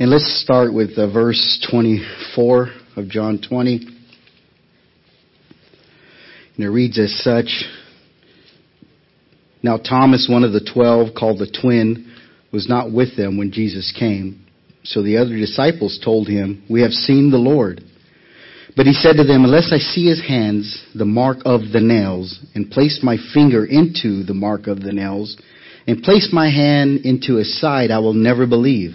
[0.00, 3.86] And let's start with uh, verse 24 of John 20.
[6.56, 7.64] And it reads as such
[9.62, 12.16] Now Thomas, one of the twelve, called the twin,
[12.50, 14.46] was not with them when Jesus came.
[14.84, 17.82] So the other disciples told him, We have seen the Lord.
[18.74, 22.42] But he said to them, Unless I see his hands, the mark of the nails,
[22.54, 25.36] and place my finger into the mark of the nails,
[25.86, 28.94] and place my hand into his side, I will never believe.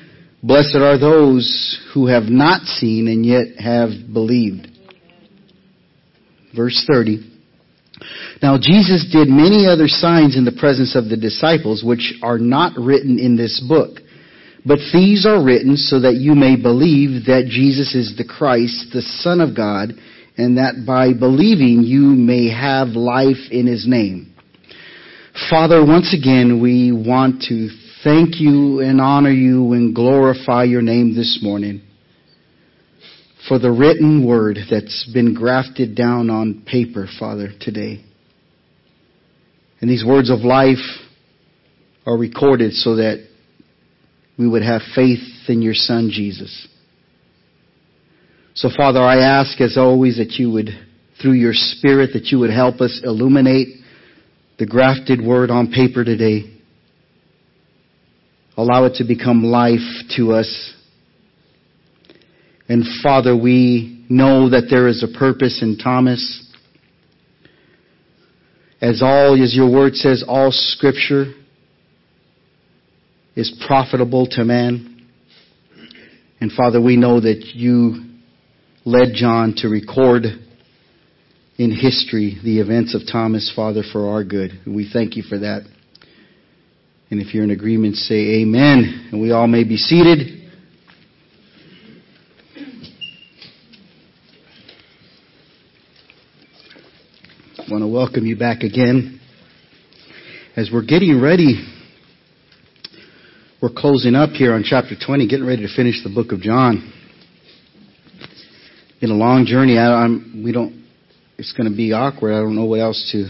[0.43, 4.67] Blessed are those who have not seen and yet have believed.
[6.55, 7.27] Verse 30.
[8.41, 12.73] Now Jesus did many other signs in the presence of the disciples which are not
[12.75, 13.99] written in this book.
[14.65, 19.01] But these are written so that you may believe that Jesus is the Christ, the
[19.01, 19.89] Son of God,
[20.37, 24.33] and that by believing you may have life in His name.
[25.49, 27.69] Father, once again, we want to
[28.03, 31.81] thank you and honor you and glorify your name this morning
[33.47, 38.03] for the written word that's been grafted down on paper, Father, today.
[39.79, 40.77] And these words of life
[42.05, 43.27] are recorded so that
[44.37, 46.67] we would have faith in your Son, Jesus.
[48.53, 50.69] So, Father, I ask, as always, that you would,
[51.21, 53.79] through your Spirit, that you would help us illuminate
[54.59, 56.60] the grafted word on paper today.
[58.61, 59.79] Allow it to become life
[60.17, 60.73] to us.
[62.69, 66.47] And Father, we know that there is a purpose in Thomas.
[68.79, 71.33] As all, as your word says, all scripture
[73.35, 75.07] is profitable to man.
[76.39, 78.11] And Father, we know that you
[78.85, 80.25] led John to record
[81.57, 84.51] in history the events of Thomas, Father, for our good.
[84.67, 85.63] We thank you for that.
[87.11, 89.09] And if you're in agreement, say amen.
[89.11, 90.49] And we all may be seated.
[97.59, 99.19] I want to welcome you back again.
[100.55, 101.67] As we're getting ready
[103.61, 106.91] we're closing up here on chapter 20, getting ready to finish the book of John.
[108.99, 109.77] Been a long journey.
[109.77, 110.07] I,
[110.43, 110.83] we don't.
[111.37, 112.33] It's going to be awkward.
[112.33, 113.27] I don't know what else to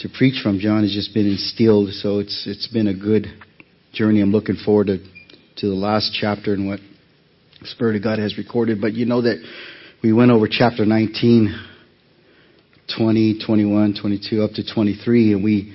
[0.00, 0.58] to preach from.
[0.58, 3.26] John has just been instilled, so it's it's been a good
[3.92, 4.20] journey.
[4.20, 6.80] I'm looking forward to to the last chapter and what
[7.62, 8.80] Spirit of God has recorded.
[8.80, 9.42] But you know that
[10.02, 11.58] we went over chapter 19,
[12.96, 15.74] 20, 21, 22, up to 23, and we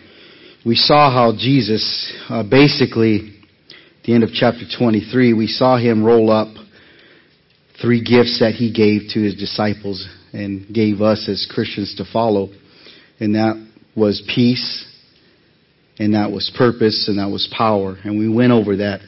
[0.66, 3.34] we saw how Jesus, uh, basically,
[3.70, 6.50] at the end of chapter 23, we saw him roll up
[7.82, 12.50] three gifts that he gave to his disciples and gave us as Christians to follow.
[13.20, 14.86] And that was peace,
[16.00, 17.98] and that was purpose, and that was power.
[18.04, 19.02] And we went over that.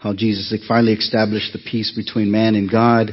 [0.00, 3.10] How Jesus finally established the peace between man and God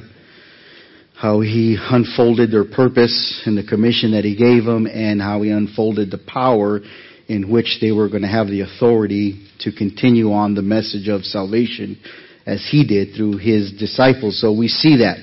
[1.24, 5.52] how he unfolded their purpose and the commission that he gave them, and how he
[5.52, 6.82] unfolded the power
[7.30, 11.24] in which they were going to have the authority to continue on the message of
[11.24, 11.98] salvation
[12.46, 14.42] as he did through his disciples.
[14.42, 15.16] So we see that.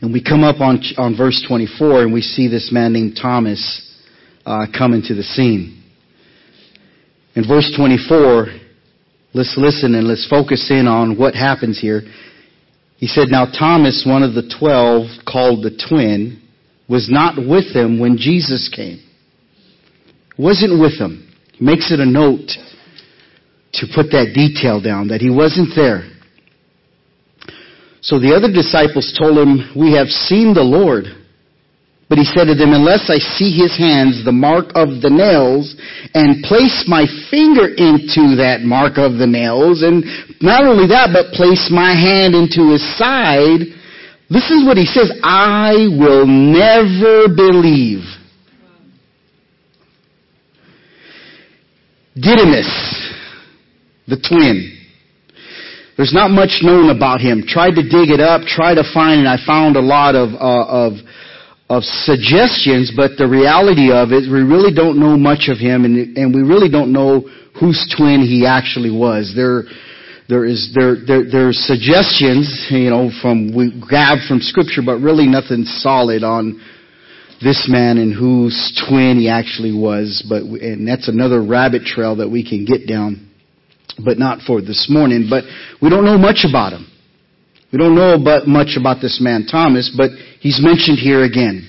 [0.00, 3.84] And we come up on, on verse 24 and we see this man named Thomas
[4.46, 5.82] uh, come into the scene.
[7.34, 8.46] In verse 24,
[9.34, 12.02] let's listen and let's focus in on what happens here.
[12.96, 16.42] He said, Now Thomas, one of the twelve, called the twin,
[16.88, 19.00] was not with them when Jesus came.
[20.36, 21.32] Wasn't with them.
[21.52, 22.50] He makes it a note
[23.74, 26.10] to put that detail down, that he wasn't there.
[28.00, 31.04] So the other disciples told him, We have seen the Lord.
[32.08, 35.76] But he said to them, Unless I see his hands, the mark of the nails,
[36.14, 40.04] and place my finger into that mark of the nails, and
[40.40, 43.60] not only that, but place my hand into his side,
[44.30, 48.04] this is what he says, I will never believe.
[52.14, 53.12] Didymus,
[54.06, 54.77] the twin.
[55.98, 57.42] There's not much known about him.
[57.42, 60.88] Tried to dig it up, tried to find, and I found a lot of, uh,
[60.88, 60.92] of
[61.68, 66.16] of suggestions, but the reality of it, we really don't know much of him, and,
[66.16, 67.28] and we really don't know
[67.60, 69.34] whose twin he actually was.
[69.36, 69.64] There,
[70.28, 75.26] there is there there there's suggestions, you know, from we grab from scripture, but really
[75.26, 76.60] nothing solid on
[77.42, 78.56] this man and whose
[78.88, 80.24] twin he actually was.
[80.26, 83.27] But and that's another rabbit trail that we can get down,
[84.04, 85.26] but not for this morning.
[85.28, 85.44] But
[85.82, 86.86] we don't know much about him.
[87.72, 90.10] We don't know about much about this man Thomas, but
[90.40, 91.68] he's mentioned here again.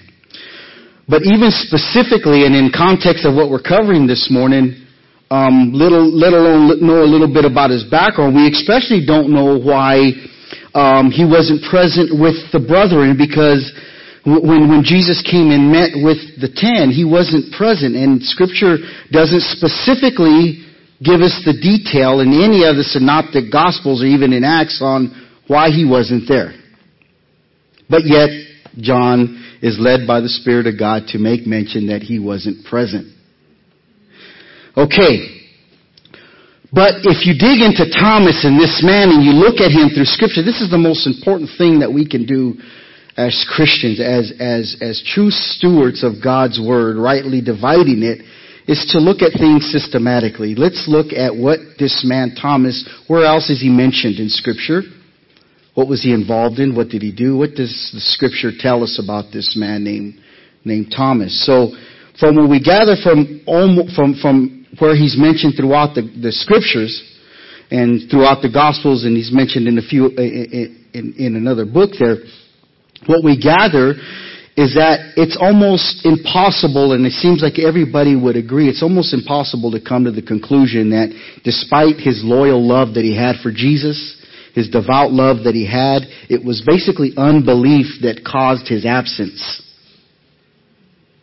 [1.09, 4.85] But even specifically and in context of what we're covering this morning,
[5.31, 8.35] um, little, little know a little bit about his background.
[8.35, 10.13] We especially don't know why
[10.73, 13.65] um, he wasn't present with the brethren because
[14.25, 17.97] when, when Jesus came and met with the ten, he wasn't present.
[17.97, 18.77] And Scripture
[19.11, 20.68] doesn't specifically
[21.03, 25.15] give us the detail in any of the synoptic Gospels or even in Acts on
[25.47, 26.53] why he wasn't there.
[27.89, 28.29] But yet,
[28.77, 33.07] John is led by the Spirit of God to make mention that he wasn't present.
[34.77, 35.39] Okay.
[36.71, 40.05] But if you dig into Thomas and this man and you look at him through
[40.05, 42.55] scripture, this is the most important thing that we can do
[43.17, 48.23] as Christians, as, as, as true stewards of God's word, rightly dividing it,
[48.69, 50.53] is to look at things systematically.
[50.53, 54.83] Let's look at what this man Thomas, where else is he mentioned in scripture?
[55.73, 56.75] What was he involved in?
[56.75, 57.35] What did he do?
[57.35, 60.21] What does the scripture tell us about this man named,
[60.63, 61.33] named Thomas?
[61.47, 61.73] So,
[62.19, 63.41] from what we gather from,
[63.95, 66.93] from, from where he's mentioned throughout the, the scriptures
[67.71, 71.91] and throughout the gospels, and he's mentioned in a few, in, in, in another book
[71.97, 72.17] there,
[73.07, 73.95] what we gather
[74.59, 79.71] is that it's almost impossible, and it seems like everybody would agree, it's almost impossible
[79.71, 81.15] to come to the conclusion that
[81.47, 83.95] despite his loyal love that he had for Jesus,
[84.51, 89.39] his devout love that he had, it was basically unbelief that caused his absence.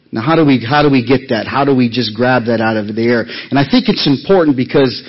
[0.09, 1.45] Now how do we, how do we get that?
[1.45, 3.29] How do we just grab that out of the air?
[3.29, 5.05] And I think it's important because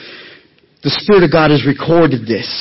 [0.84, 2.52] the Spirit of God has recorded this.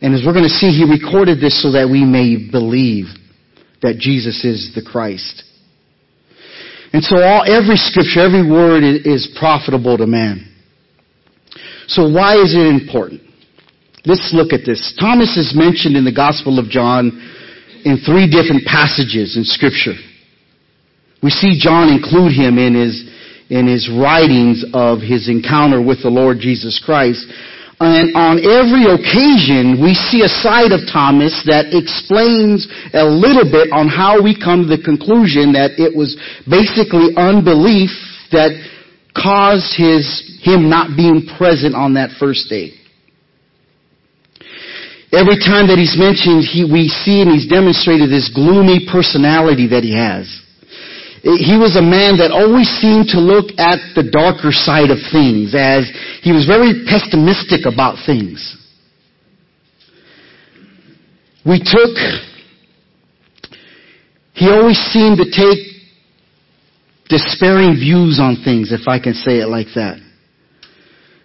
[0.00, 3.20] And as we're going to see, He recorded this so that we may believe
[3.82, 5.44] that Jesus is the Christ.
[6.92, 10.48] And so all, every scripture, every word is profitable to man.
[11.88, 13.22] So why is it important?
[14.04, 14.94] Let's look at this.
[14.98, 17.10] Thomas is mentioned in the Gospel of John
[17.84, 19.94] in three different passages in Scripture.
[21.22, 23.08] We see John include him in his,
[23.48, 27.26] in his writings of his encounter with the Lord Jesus Christ.
[27.82, 33.74] And on every occasion, we see a side of Thomas that explains a little bit
[33.74, 36.14] on how we come to the conclusion that it was
[36.46, 37.90] basically unbelief
[38.30, 38.54] that
[39.18, 40.06] caused his,
[40.46, 42.70] him not being present on that first day.
[45.10, 49.82] Every time that he's mentioned, he, we see and he's demonstrated this gloomy personality that
[49.82, 50.30] he has.
[51.22, 55.54] He was a man that always seemed to look at the darker side of things
[55.54, 55.86] as
[56.18, 58.42] he was very pessimistic about things.
[61.46, 61.94] We took,
[64.34, 65.62] he always seemed to take
[67.06, 70.02] despairing views on things, if I can say it like that.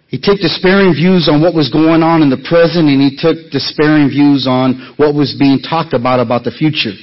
[0.06, 3.50] He took despairing views on what was going on in the present and he took
[3.50, 6.94] despairing views on what was being talked about about the future.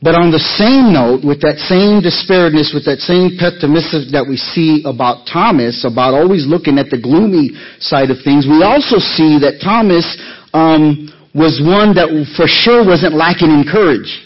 [0.00, 4.38] But on the same note, with that same despairedness, with that same pessimism that we
[4.38, 7.50] see about Thomas, about always looking at the gloomy
[7.82, 10.06] side of things, we also see that Thomas
[10.54, 14.22] um, was one that for sure wasn't lacking in courage.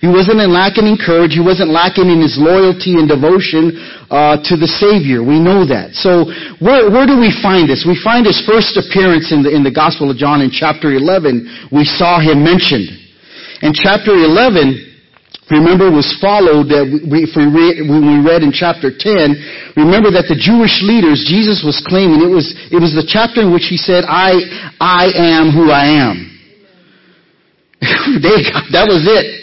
[0.00, 1.36] He wasn't lacking in courage.
[1.36, 3.76] He wasn't lacking in his loyalty and devotion
[4.08, 5.20] uh, to the Savior.
[5.20, 5.92] We know that.
[5.92, 6.24] So
[6.64, 7.84] where, where do we find this?
[7.84, 11.68] We find his first appearance in the, in the Gospel of John in chapter 11.
[11.68, 12.99] We saw him mentioned.
[13.62, 14.90] In chapter 11,
[15.50, 20.30] remember was followed that we, we read, when we read in chapter 10 remember that
[20.30, 23.74] the jewish leaders jesus was claiming it was it was the chapter in which he
[23.76, 24.38] said i
[24.78, 26.30] i am who i am
[28.22, 29.40] they, that was it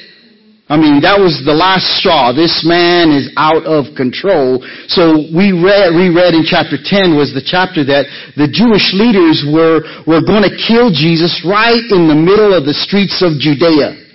[0.67, 2.35] I mean, that was the last straw.
[2.35, 4.59] This man is out of control.
[4.91, 8.03] So we read, reread in chapter 10 was the chapter that
[8.35, 12.75] the Jewish leaders were, were going to kill Jesus right in the middle of the
[12.75, 14.06] streets of Judea.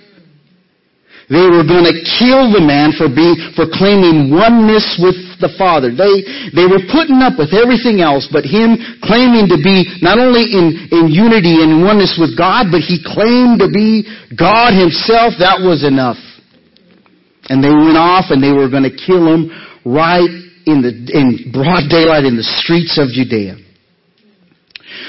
[1.31, 5.91] They were going to kill the man for being, for claiming oneness with the Father.
[5.95, 10.51] They, they were putting up with everything else, but him claiming to be not only
[10.51, 14.03] in, in unity and oneness with God, but he claimed to be
[14.35, 15.39] God himself.
[15.39, 16.19] That was enough.
[17.47, 19.51] And they went off and they were going to kill him
[19.83, 20.27] right
[20.67, 23.62] in the in broad daylight in the streets of Judea.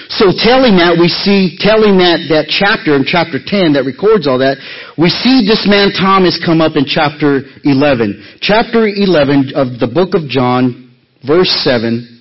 [0.08, 4.38] So telling that, we see, telling that, that chapter in chapter 10 that records all
[4.38, 4.60] that,
[4.96, 8.40] we see this man Thomas come up in chapter 11.
[8.40, 10.92] Chapter 11 of the book of John,
[11.26, 12.14] verse 7.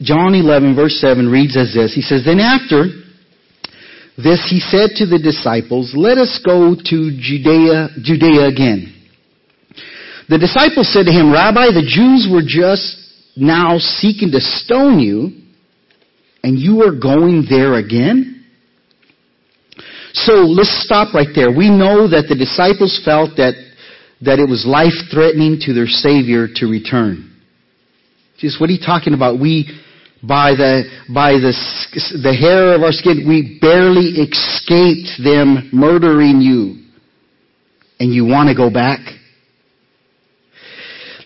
[0.00, 1.92] John 11 verse 7 reads as this.
[1.94, 2.88] He says, Then after
[4.16, 8.99] this he said to the disciples, Let us go to Judea, Judea again.
[10.30, 12.96] The disciples said to him, Rabbi, the Jews were just
[13.36, 15.42] now seeking to stone you,
[16.44, 18.46] and you are going there again?
[20.12, 21.50] So let's stop right there.
[21.50, 23.54] We know that the disciples felt that,
[24.22, 27.34] that it was life threatening to their Savior to return.
[28.38, 29.40] Just what are you talking about?
[29.40, 29.66] We,
[30.22, 31.50] by the, by the,
[32.22, 36.86] the hair of our skin, we barely escaped them murdering you.
[37.98, 39.00] And you want to go back?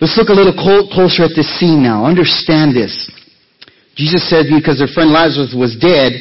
[0.01, 0.55] Let's look a little
[0.91, 2.05] closer at this scene now.
[2.05, 3.11] Understand this.
[3.97, 6.13] Jesus said because their friend Lazarus was dead,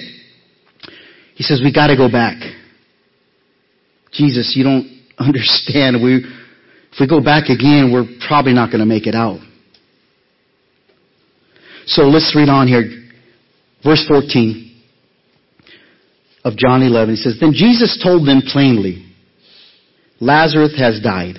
[1.35, 2.37] he says, we gotta go back.
[4.11, 4.85] Jesus, you don't
[5.17, 6.03] understand.
[6.03, 6.23] We,
[6.91, 9.39] if we go back again, we're probably not gonna make it out.
[11.85, 12.83] So let's read on here.
[13.83, 14.81] Verse 14
[16.45, 17.15] of John 11.
[17.15, 19.05] He says, Then Jesus told them plainly,
[20.19, 21.37] Lazarus has died.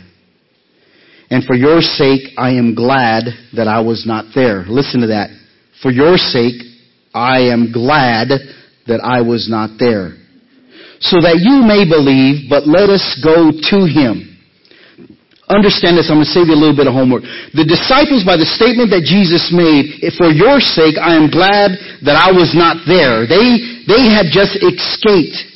[1.30, 3.24] And for your sake, I am glad
[3.56, 4.64] that I was not there.
[4.68, 5.30] Listen to that.
[5.82, 6.62] For your sake,
[7.12, 8.28] I am glad
[8.86, 10.16] that I was not there.
[11.00, 14.34] So that you may believe, but let us go to him.
[15.48, 17.28] Understand this, I'm going to save you a little bit of homework.
[17.52, 22.16] The disciples, by the statement that Jesus made, for your sake, I am glad that
[22.16, 23.28] I was not there.
[23.28, 25.53] They, they had just escaped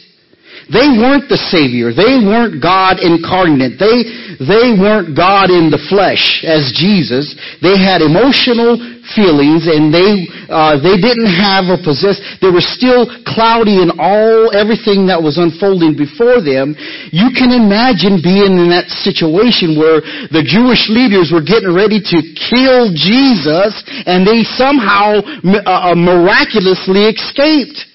[0.68, 1.96] they weren't the Savior.
[1.96, 3.80] They weren't God incarnate.
[3.80, 4.04] They,
[4.37, 7.32] they weren't God in the flesh as Jesus.
[7.64, 8.76] They had emotional
[9.16, 14.52] feelings and they, uh, they didn't have or possess, they were still cloudy in all,
[14.52, 16.76] everything that was unfolding before them.
[17.16, 22.18] You can imagine being in that situation where the Jewish leaders were getting ready to
[22.37, 23.72] kill Jesus
[24.04, 27.88] and they somehow uh, uh miraculously escaped.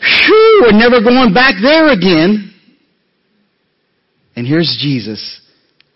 [0.00, 2.54] We're never going back there again.
[4.36, 5.40] And here's Jesus.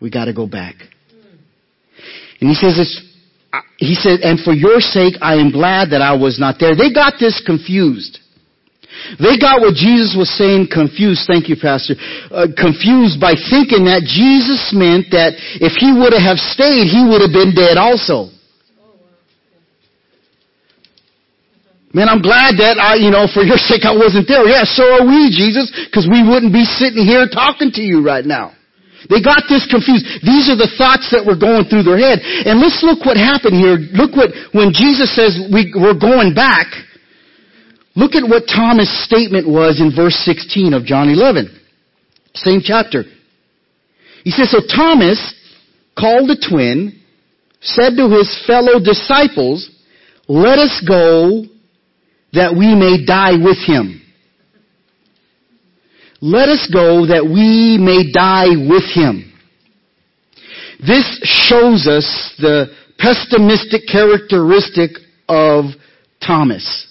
[0.00, 0.74] We got to go back.
[2.40, 2.98] And he says, it's,
[3.76, 6.74] he said, and for your sake, I am glad that I was not there.
[6.74, 8.18] They got this confused.
[9.18, 11.22] They got what Jesus was saying confused.
[11.26, 11.94] Thank you, Pastor.
[12.30, 17.22] Uh, confused by thinking that Jesus meant that if he would have stayed, he would
[17.22, 18.28] have been dead also.
[21.92, 24.48] Man, I'm glad that I, you know, for your sake I wasn't there.
[24.48, 28.24] Yeah, so are we, Jesus, because we wouldn't be sitting here talking to you right
[28.24, 28.56] now.
[29.10, 30.06] They got this confused.
[30.22, 32.22] These are the thoughts that were going through their head.
[32.22, 33.76] And let's look what happened here.
[33.92, 36.70] Look what, when Jesus says we, we're going back,
[37.98, 41.50] look at what Thomas' statement was in verse 16 of John 11.
[42.34, 43.04] Same chapter.
[44.22, 45.18] He says, so Thomas
[45.98, 47.02] called the twin,
[47.60, 49.66] said to his fellow disciples,
[50.28, 51.42] let us go
[52.32, 54.00] that we may die with him.
[56.20, 59.32] Let us go that we may die with him.
[60.78, 62.66] This shows us the
[62.98, 64.90] pessimistic characteristic
[65.28, 65.66] of
[66.24, 66.86] Thomas.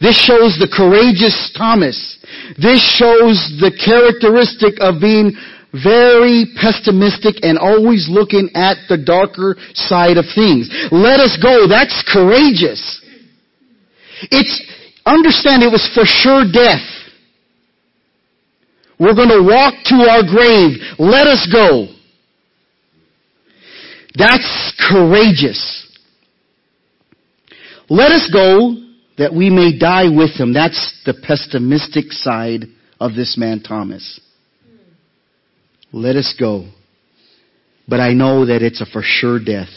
[0.00, 1.96] This shows the courageous Thomas.
[2.56, 5.36] This shows the characteristic of being
[5.72, 10.72] very pessimistic and always looking at the darker side of things.
[10.90, 11.68] Let us go.
[11.68, 12.99] That's courageous.
[14.22, 14.62] It's,
[15.06, 16.86] understand it was for sure death.
[18.98, 20.76] We're going to walk to our grave.
[20.98, 21.86] Let us go.
[24.14, 25.86] That's courageous.
[27.88, 28.76] Let us go
[29.16, 30.52] that we may die with him.
[30.52, 32.64] That's the pessimistic side
[33.00, 34.20] of this man Thomas.
[35.92, 36.68] Let us go.
[37.88, 39.68] But I know that it's a for sure death.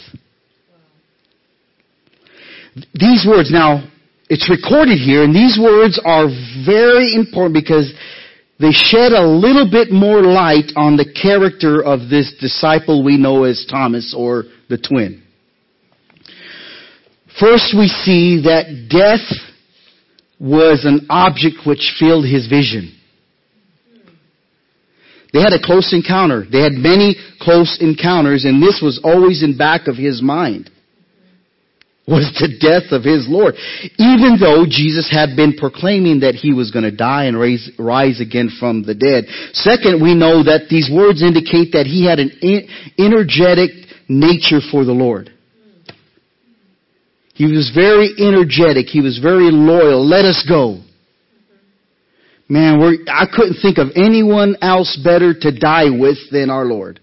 [2.94, 3.90] These words now,
[4.34, 6.25] it's recorded here, and these words are
[6.66, 7.94] very important because
[8.60, 13.44] they shed a little bit more light on the character of this disciple we know
[13.44, 15.22] as Thomas or the twin.
[17.40, 19.22] First, we see that death
[20.40, 22.92] was an object which filled his vision.
[25.32, 26.44] They had a close encounter.
[26.52, 30.72] They had many close encounters, and this was always in back of his mind
[32.07, 33.55] was the death of his Lord.
[33.98, 38.19] Even though Jesus had been proclaiming that he was going to die and raise, rise
[38.19, 39.25] again from the dead.
[39.53, 42.31] Second, we know that these words indicate that he had an
[43.00, 43.72] energetic
[44.10, 45.29] nature for the Lord.
[47.33, 48.88] He was very energetic.
[48.88, 50.05] He was very loyal.
[50.05, 50.81] Let us go.
[52.50, 52.79] Man,
[53.10, 57.00] I couldn't think of anyone else better to die with than our Lord.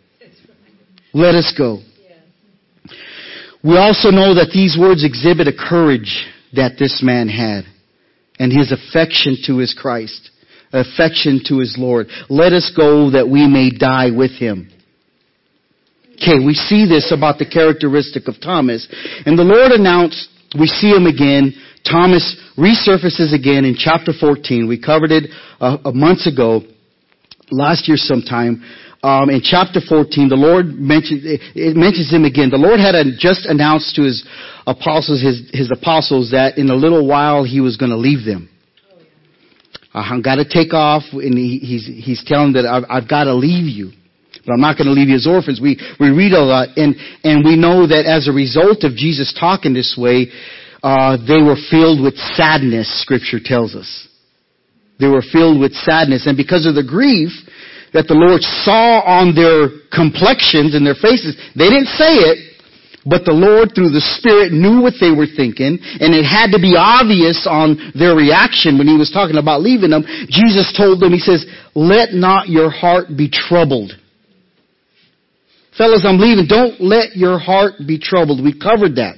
[1.13, 1.81] Let us go.
[3.63, 7.65] We also know that these words exhibit a courage that this man had
[8.39, 10.31] and his affection to his Christ,
[10.73, 12.09] affection to his Lord.
[12.31, 14.71] Let us go that we may die with him.
[16.15, 18.89] Okay, we see this about the characteristic of Thomas.
[19.25, 21.55] And the Lord announced, we see him again.
[21.85, 24.69] Thomas resurfaces again in chapter 14.
[24.69, 26.63] We covered it uh, months ago,
[27.51, 28.63] last year sometime.
[29.03, 32.51] Um, in chapter 14, the Lord mentions, it mentions him again.
[32.51, 34.27] The Lord had just announced to his
[34.67, 38.51] apostles, his, his apostles that in a little while he was going to leave them.
[39.95, 43.25] I've got to take off, and he, he's, he's telling them that I've, I've got
[43.25, 43.91] to leave you.
[44.47, 45.61] But I'm not going to leave you as orphans.
[45.61, 49.35] We, we read a lot, and, and we know that as a result of Jesus
[49.39, 50.29] talking this way,
[50.83, 54.09] uh, they were filled with sadness, scripture tells us.
[55.01, 57.33] They were filled with sadness, and because of the grief,
[57.93, 61.35] that the Lord saw on their complexions and their faces.
[61.59, 62.39] They didn't say it,
[63.05, 66.61] but the Lord through the Spirit knew what they were thinking, and it had to
[66.61, 70.05] be obvious on their reaction when he was talking about leaving them.
[70.29, 73.97] Jesus told them, he says, let not your heart be troubled.
[75.77, 76.47] Fellas, I'm leaving.
[76.47, 78.45] Don't let your heart be troubled.
[78.45, 79.17] We covered that.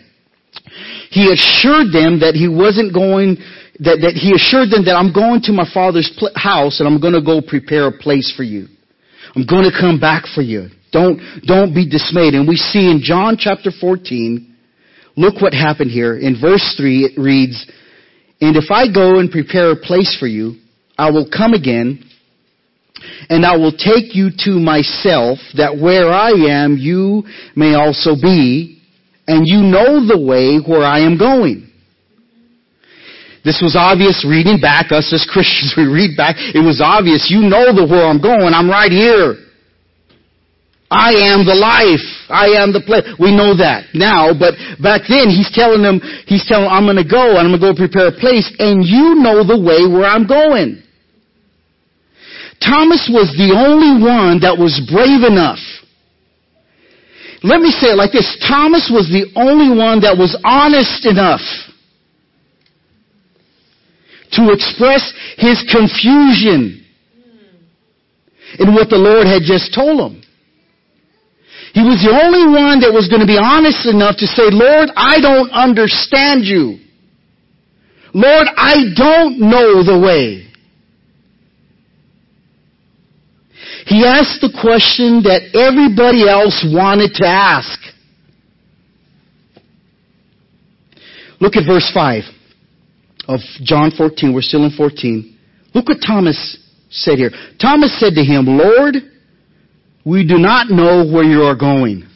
[1.11, 3.37] He assured them that he wasn't going
[3.81, 7.01] that, that he assured them that I'm going to my father's pl- house and I'm
[7.01, 8.69] going to go prepare a place for you.
[9.35, 10.69] I'm going to come back for you.
[10.93, 12.35] Don't, don't be dismayed.
[12.35, 14.45] And we see in John chapter 14,
[15.17, 16.19] look what happened here.
[16.19, 17.65] In verse 3 it reads,
[18.41, 20.61] And if I go and prepare a place for you,
[20.99, 22.05] I will come again
[23.31, 27.25] and I will take you to myself that where I am you
[27.57, 28.83] may also be
[29.27, 31.72] and you know the way where I am going.
[33.45, 37.43] This was obvious reading back, us as Christians, we read back, it was obvious, you
[37.43, 39.43] know the where I'm going, I'm right here.
[40.93, 42.05] I am the life.
[42.29, 43.09] I am the place.
[43.17, 47.01] We know that now, but back then he's telling them, he's telling them, I'm gonna
[47.01, 50.29] go and I'm gonna go prepare a place and you know the way where I'm
[50.29, 50.85] going.
[52.61, 55.65] Thomas was the only one that was brave enough.
[57.41, 58.29] Let me say it like this.
[58.45, 61.41] Thomas was the only one that was honest enough
[64.33, 66.85] to express his confusion
[68.59, 70.23] in what the Lord had just told him.
[71.75, 74.91] He was the only one that was going to be honest enough to say, Lord,
[74.95, 76.79] I don't understand you.
[78.13, 80.49] Lord, I don't know the way.
[83.87, 87.81] He asked the question that everybody else wanted to ask.
[91.41, 92.42] Look at verse 5
[93.29, 94.35] of John 14.
[94.35, 95.39] We're still in 14.
[95.75, 96.59] Look what Thomas
[96.91, 97.31] said here.
[97.61, 98.97] Thomas said to him, Lord,
[100.05, 102.09] we do not know where you are going.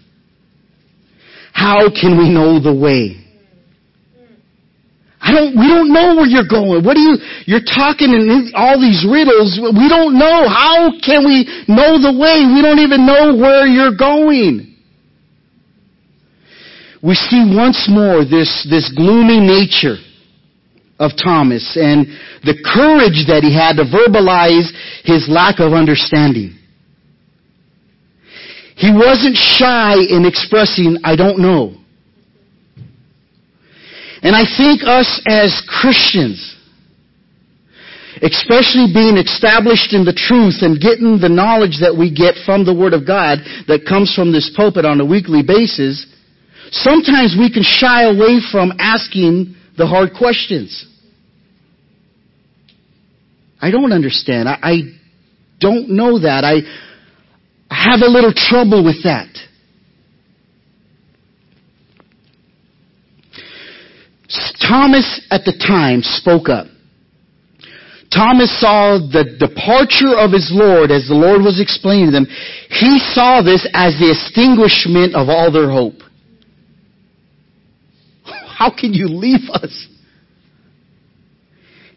[1.53, 3.23] How can we know the way?
[5.19, 6.85] I don't, we don't know where you're going.
[6.85, 7.16] What are you,
[7.47, 9.59] you're talking in all these riddles.
[9.59, 10.47] We don't know.
[10.47, 12.47] How can we know the way?
[12.47, 14.77] We don't even know where you're going.
[17.03, 19.97] We see once more this, this gloomy nature
[20.98, 22.06] of Thomas and
[22.42, 24.72] the courage that he had to verbalize
[25.04, 26.56] his lack of understanding.
[28.76, 31.76] He wasn't shy in expressing, I don't know.
[34.22, 36.56] And I think us as Christians,
[38.22, 42.74] especially being established in the truth and getting the knowledge that we get from the
[42.74, 46.06] Word of God that comes from this pulpit on a weekly basis,
[46.70, 50.87] sometimes we can shy away from asking the hard questions.
[53.61, 54.49] I don't understand.
[54.49, 54.77] I, I
[55.61, 56.45] don't know that.
[56.45, 56.61] I
[57.75, 59.29] have a little trouble with that.
[64.61, 66.67] Thomas at the time spoke up.
[68.12, 72.27] Thomas saw the departure of his Lord as the Lord was explaining to them.
[72.71, 76.06] He saw this as the extinguishment of all their hope.
[78.57, 79.87] How can you leave us?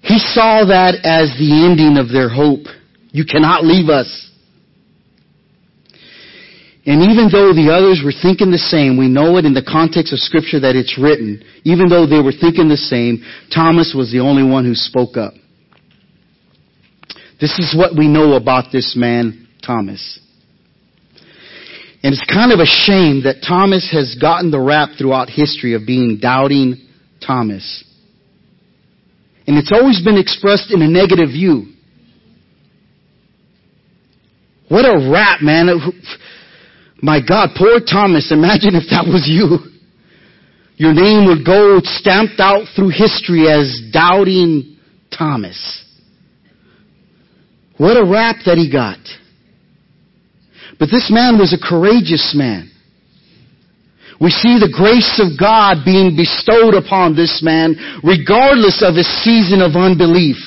[0.02, 2.66] He saw that as the ending of their hope.
[3.12, 4.30] You cannot leave us.
[6.86, 10.12] And even though the others were thinking the same, we know it in the context
[10.12, 14.20] of scripture that it's written, even though they were thinking the same, Thomas was the
[14.20, 15.34] only one who spoke up.
[17.40, 20.20] This is what we know about this man, Thomas.
[22.02, 25.86] And it's kind of a shame that Thomas has gotten the rap throughout history of
[25.86, 26.88] being doubting
[27.26, 27.84] Thomas.
[29.46, 31.74] And it's always been expressed in a negative view.
[34.70, 35.68] What a rap, man.
[37.02, 38.32] My God, poor Thomas.
[38.32, 39.58] Imagine if that was you.
[40.78, 44.78] Your name would go stamped out through history as doubting
[45.12, 45.84] Thomas.
[47.78, 49.00] What a rap that he got.
[50.80, 52.72] But this man was a courageous man.
[54.20, 59.62] We see the grace of God being bestowed upon this man regardless of his season
[59.62, 60.40] of unbelief.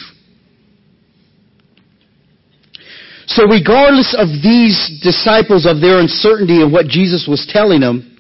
[3.27, 8.13] So regardless of these disciples of their uncertainty of what Jesus was telling them,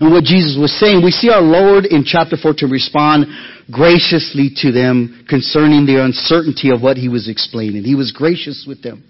[0.00, 3.26] and what Jesus was saying, we see our Lord in chapter 4 to respond
[3.72, 7.84] graciously to them concerning the uncertainty of what he was explaining.
[7.84, 9.09] He was gracious with them.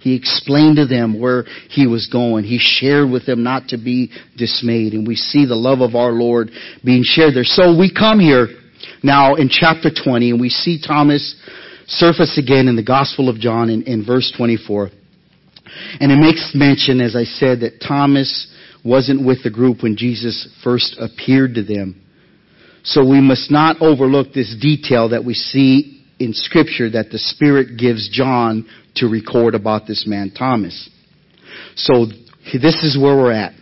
[0.00, 2.44] He explained to them where he was going.
[2.44, 4.94] He shared with them not to be dismayed.
[4.94, 6.50] And we see the love of our Lord
[6.84, 7.44] being shared there.
[7.44, 8.48] So we come here
[9.02, 11.36] now in chapter 20 and we see Thomas
[11.86, 14.90] surface again in the Gospel of John in, in verse 24.
[16.00, 18.48] And it makes mention, as I said, that Thomas
[18.84, 22.00] wasn't with the group when Jesus first appeared to them.
[22.82, 27.78] So we must not overlook this detail that we see in scripture that the Spirit
[27.78, 30.90] gives John to record about this man Thomas.
[31.76, 32.06] So
[32.52, 33.52] this is where we're at.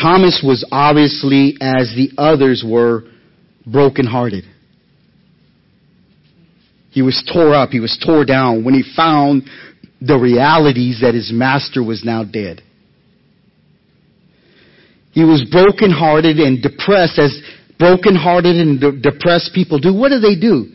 [0.00, 3.04] Thomas was obviously, as the others were,
[3.66, 4.44] brokenhearted.
[6.90, 7.70] He was tore up.
[7.70, 9.48] He was tore down when he found
[10.00, 12.62] the realities that his master was now dead.
[15.12, 17.40] He was brokenhearted and depressed as
[17.78, 19.92] brokenhearted and de- depressed people do.
[19.92, 20.66] What do they do?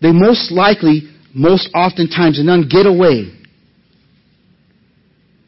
[0.00, 1.02] They most likely,
[1.34, 3.32] most oftentimes none, get away.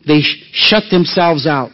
[0.06, 1.72] They sh- shut themselves out.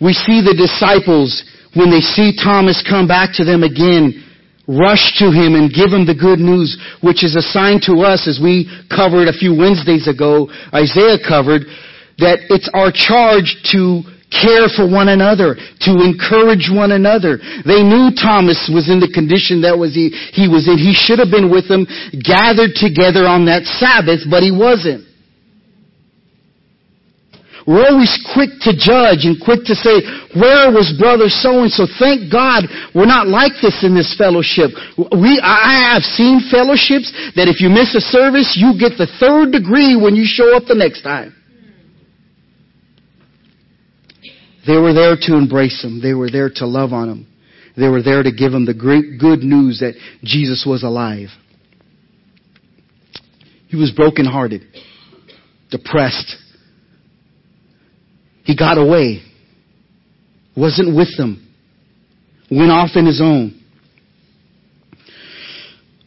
[0.00, 4.22] We see the disciples, when they see Thomas come back to them again,
[4.68, 8.26] rush to him and give him the good news, which is a sign to us
[8.28, 11.62] as we covered a few Wednesdays ago, Isaiah covered,
[12.18, 15.54] that it's our charge to care for one another,
[15.86, 17.38] to encourage one another.
[17.64, 20.76] They knew Thomas was in the condition that was he, he was in.
[20.78, 25.06] He should have been with them, gathered together on that Sabbath, but he wasn't.
[27.66, 29.98] We're always quick to judge and quick to say,
[30.38, 31.90] where was brother so and so?
[31.98, 32.62] Thank God
[32.94, 34.70] we're not like this in this fellowship.
[34.96, 39.50] We, I have seen fellowships that if you miss a service, you get the third
[39.50, 41.35] degree when you show up the next time.
[44.66, 46.00] They were there to embrace him.
[46.02, 47.26] They were there to love on him.
[47.76, 51.28] They were there to give him the great good news that Jesus was alive.
[53.68, 54.62] He was brokenhearted,
[55.70, 56.36] depressed,
[58.46, 59.22] he got away.
[60.56, 61.52] Wasn't with them.
[62.48, 63.60] Went off in his own.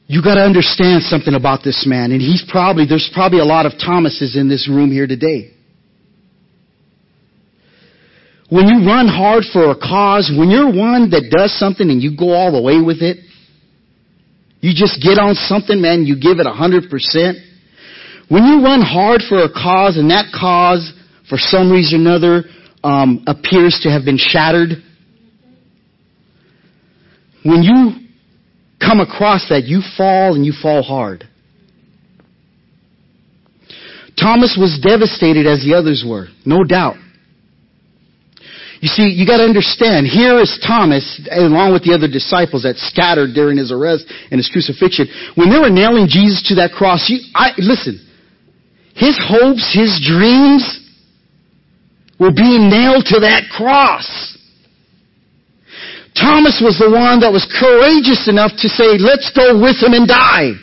[0.07, 3.73] You gotta understand something about this man, and he's probably, there's probably a lot of
[3.73, 5.51] Thomases in this room here today.
[8.49, 12.17] When you run hard for a cause, when you're one that does something and you
[12.17, 13.17] go all the way with it,
[14.59, 17.37] you just get on something, man, you give it a hundred percent.
[18.27, 20.91] When you run hard for a cause and that cause
[21.29, 22.43] for some reason or another,
[22.83, 24.69] um, appears to have been shattered.
[27.43, 28.07] When you
[28.79, 31.23] come across that, you fall and you fall hard.
[34.19, 36.95] Thomas was devastated as the others were, no doubt.
[38.79, 43.35] You see, you gotta understand, here is Thomas, along with the other disciples that scattered
[43.35, 45.07] during his arrest and his crucifixion.
[45.35, 47.99] When they were nailing Jesus to that cross, you, I, listen,
[48.95, 50.63] his hopes, his dreams,
[52.19, 54.07] were being nailed to that cross.
[56.15, 60.07] Thomas was the one that was courageous enough to say, let's go with him and
[60.07, 60.55] die.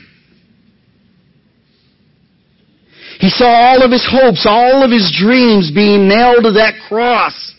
[3.20, 7.55] He saw all of his hopes, all of his dreams being nailed to that cross.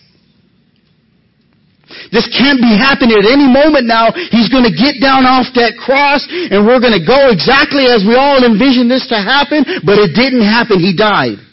[2.12, 4.12] This can't be happening at any moment now.
[4.12, 8.08] He's going to get down off that cross and we're going to go exactly as
[8.08, 10.80] we all envisioned this to happen, but it didn't happen.
[10.80, 11.44] He died.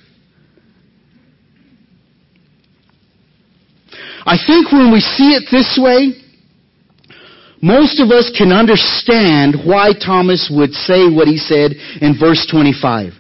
[4.26, 6.16] I think when we see it this way,
[7.60, 13.12] most of us can understand why Thomas would say what he said in verse 25.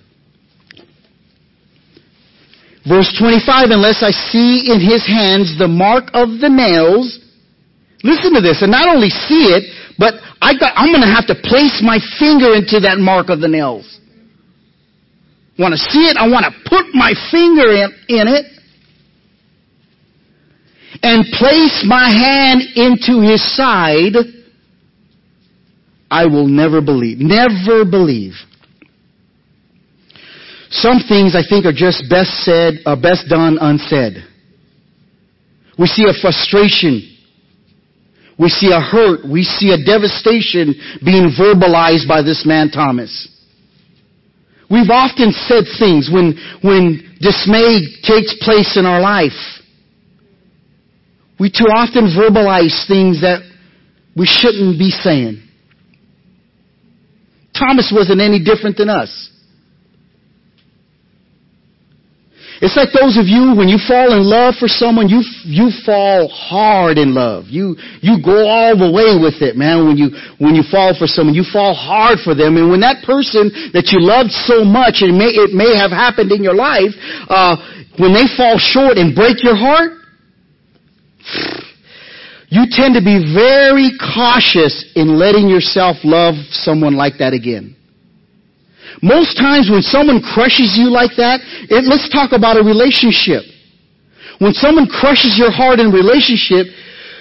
[2.86, 7.23] Verse 25, unless I see in his hands the mark of the nails,
[8.04, 9.64] listen to this, and not only see it,
[9.98, 13.48] but I am going to have to place my finger into that mark of the
[13.48, 13.98] nails.
[15.58, 16.16] Want to see it?
[16.16, 18.46] I want to put my finger in, in it
[21.02, 24.14] and place my hand into his side.
[26.10, 27.18] I will never believe.
[27.18, 28.34] Never believe.
[30.70, 34.24] Some things I think are just best said, uh, best done unsaid.
[35.78, 37.13] We see a frustration.
[38.38, 39.20] We see a hurt.
[39.28, 43.28] We see a devastation being verbalized by this man Thomas.
[44.70, 49.38] We've often said things when, when dismay takes place in our life.
[51.38, 53.42] We too often verbalize things that
[54.16, 55.42] we shouldn't be saying.
[57.56, 59.30] Thomas wasn't any different than us.
[62.62, 66.28] It's like those of you, when you fall in love for someone, you, you fall
[66.30, 67.50] hard in love.
[67.50, 69.90] You, you go all the way with it, man.
[69.90, 72.54] When you, when you fall for someone, you fall hard for them.
[72.56, 75.90] And when that person that you loved so much, and it may, it may have
[75.90, 76.94] happened in your life,
[77.26, 77.58] uh,
[77.98, 79.98] when they fall short and break your heart,
[82.54, 87.74] you tend to be very cautious in letting yourself love someone like that again.
[89.02, 93.42] Most times when someone crushes you like that, it, let's talk about a relationship.
[94.38, 96.66] When someone crushes your heart in relationship,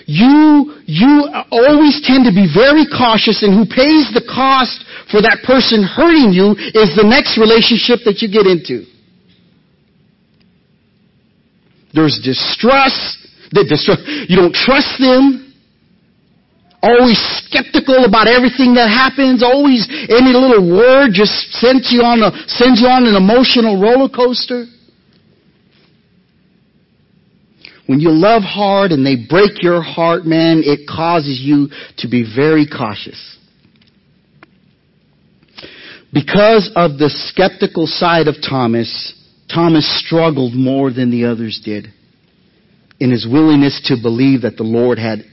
[0.05, 5.45] you, you always tend to be very cautious and who pays the cost for that
[5.47, 8.83] person hurting you is the next relationship that you get into.
[11.93, 13.21] There's distrust.
[13.51, 14.01] The distrust.
[14.27, 15.52] You don't trust them
[16.83, 17.17] always
[17.47, 22.81] skeptical about everything that happens, always any little word just sends you on a, sends
[22.81, 24.65] you on an emotional roller coaster.
[27.87, 32.23] When you love hard and they break your heart, man, it causes you to be
[32.23, 33.37] very cautious.
[36.13, 39.13] Because of the skeptical side of Thomas,
[39.51, 41.87] Thomas struggled more than the others did
[42.99, 45.25] in his willingness to believe that the Lord had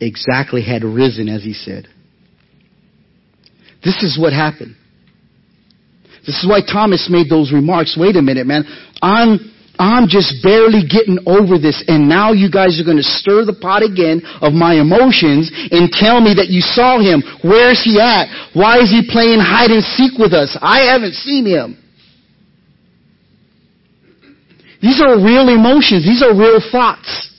[0.00, 1.86] exactly had risen as he said.
[3.84, 4.76] This is what happened.
[6.26, 7.96] This is why Thomas made those remarks.
[7.98, 8.64] Wait a minute, man.
[9.00, 9.40] I'm,
[9.78, 13.56] I'm just barely getting over this and now you guys are going to stir the
[13.56, 17.24] pot again of my emotions and tell me that you saw him.
[17.40, 18.28] Where's he at?
[18.52, 20.56] Why is he playing hide and seek with us?
[20.60, 21.80] I haven't seen him.
[24.82, 26.04] These are real emotions.
[26.04, 27.29] These are real thoughts.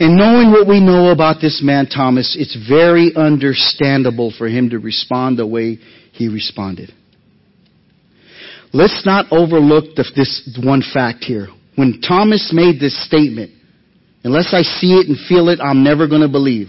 [0.00, 4.78] And knowing what we know about this man, Thomas, it's very understandable for him to
[4.78, 5.78] respond the way
[6.12, 6.90] he responded.
[8.72, 11.48] Let's not overlook the, this one fact here.
[11.76, 13.50] When Thomas made this statement,
[14.24, 16.68] unless I see it and feel it, I'm never going to believe.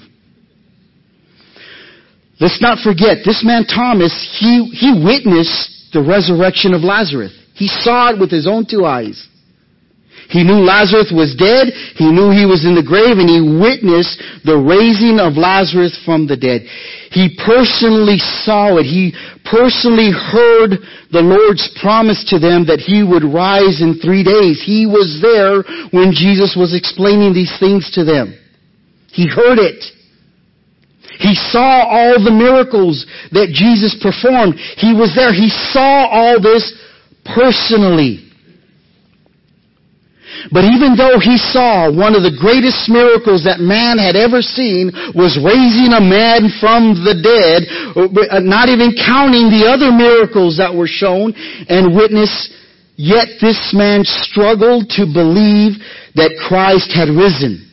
[2.42, 7.32] Let's not forget, this man Thomas, he, he witnessed the resurrection of Lazarus.
[7.54, 9.26] He saw it with his own two eyes.
[10.32, 11.76] He knew Lazarus was dead.
[12.00, 14.16] He knew he was in the grave and he witnessed
[14.48, 16.64] the raising of Lazarus from the dead.
[17.12, 18.16] He personally
[18.48, 18.88] saw it.
[18.88, 19.12] He
[19.44, 20.80] personally heard
[21.12, 24.64] the Lord's promise to them that he would rise in three days.
[24.64, 28.32] He was there when Jesus was explaining these things to them.
[29.12, 29.84] He heard it.
[31.20, 33.04] He saw all the miracles
[33.36, 34.56] that Jesus performed.
[34.80, 35.36] He was there.
[35.36, 36.72] He saw all this
[37.28, 38.31] personally.
[40.50, 44.90] But even though he saw one of the greatest miracles that man had ever seen
[45.14, 50.74] was raising a man from the dead, uh, not even counting the other miracles that
[50.74, 51.38] were shown
[51.70, 52.50] and witnessed,
[52.98, 55.78] yet this man struggled to believe
[56.18, 57.70] that Christ had risen.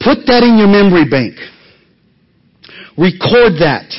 [0.00, 1.36] Put that in your memory bank.
[2.96, 3.92] Record that.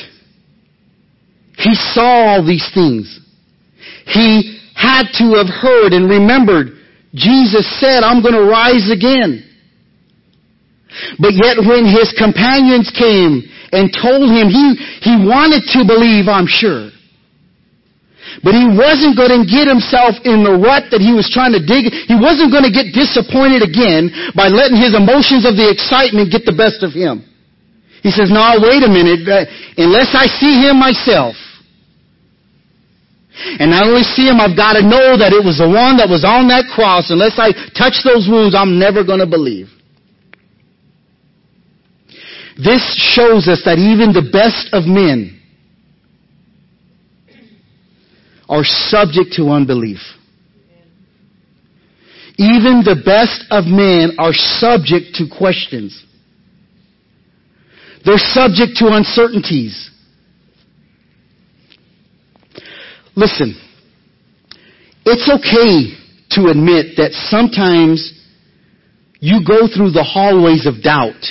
[1.56, 3.20] He saw all these things.
[4.06, 9.46] He had to have heard and remembered Jesus said, I'm going to rise again.
[11.18, 16.50] But yet when his companions came and told him, he, he wanted to believe, I'm
[16.50, 16.90] sure.
[18.42, 21.62] But he wasn't going to get himself in the rut that he was trying to
[21.62, 21.86] dig.
[22.10, 26.42] He wasn't going to get disappointed again by letting his emotions of the excitement get
[26.42, 27.22] the best of him.
[28.02, 29.22] He says, no, wait a minute.
[29.22, 29.46] Uh,
[29.78, 31.38] unless I see him myself,
[33.34, 36.08] and not only see him, I've got to know that it was the one that
[36.08, 37.10] was on that cross.
[37.10, 39.68] Unless I touch those wounds, I'm never going to believe.
[42.56, 42.82] This
[43.14, 45.40] shows us that even the best of men
[48.48, 49.98] are subject to unbelief.
[52.38, 56.04] Even the best of men are subject to questions.
[58.04, 59.90] They're subject to uncertainties.
[63.16, 63.54] Listen,
[65.04, 65.94] it's okay
[66.30, 68.12] to admit that sometimes
[69.20, 71.22] you go through the hallways of doubt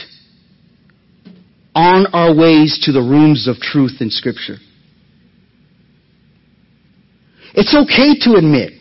[1.75, 4.57] on our ways to the rooms of truth in Scripture.
[7.53, 8.73] It's okay to admit.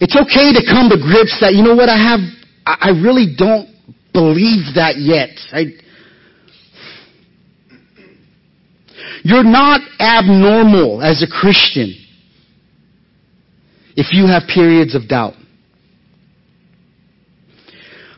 [0.00, 2.20] It's okay to come to grips that, you know what, I have,
[2.66, 3.68] I really don't
[4.12, 5.36] believe that yet.
[5.52, 5.76] I,
[9.22, 11.94] you're not abnormal as a Christian
[13.96, 15.34] if you have periods of doubt.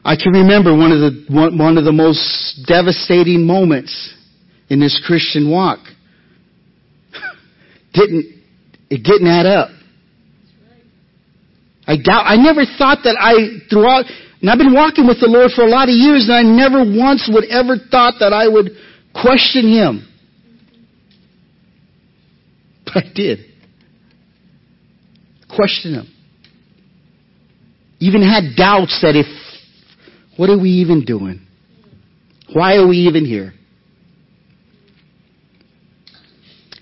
[0.04, 4.14] I can remember one of the one, one of the most devastating moments
[4.68, 5.78] in this Christian walk.
[7.94, 8.26] didn't
[8.90, 9.70] it didn't add up.
[11.86, 14.06] I doubt I never thought that I throughout
[14.40, 16.82] and I've been walking with the Lord for a lot of years and I never
[16.82, 18.70] once would ever thought that I would
[19.14, 20.11] question him.
[22.94, 23.38] I did.
[25.54, 26.08] Question him.
[28.00, 29.26] Even had doubts that if
[30.36, 31.46] what are we even doing?
[32.52, 33.52] Why are we even here?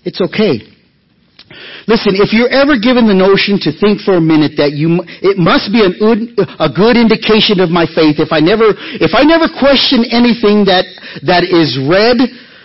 [0.03, 0.65] It's okay.
[1.87, 5.37] Listen, if you're ever given the notion to think for a minute that you, it
[5.37, 5.93] must be an,
[6.57, 10.87] a good indication of my faith if I never, if I never question anything that,
[11.27, 12.17] that is read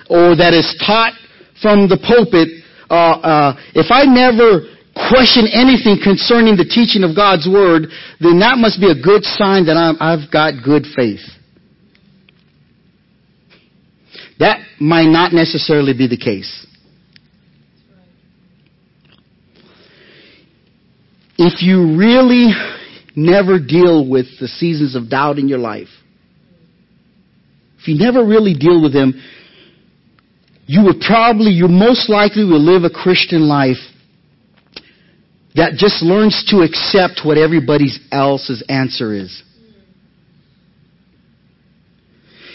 [0.08, 1.12] or that is taught
[1.60, 4.72] from the pulpit, uh, uh, if I never
[5.10, 7.88] question anything concerning the teaching of God's Word,
[8.20, 11.20] then that must be a good sign that i have got good faith.
[14.38, 16.66] That might not necessarily be the case.
[21.38, 22.52] If you really
[23.14, 25.88] never deal with the seasons of doubt in your life,
[27.78, 29.14] if you never really deal with them,
[30.66, 33.78] you would probably, you most likely will live a Christian life
[35.54, 39.42] that just learns to accept what everybody else's answer is.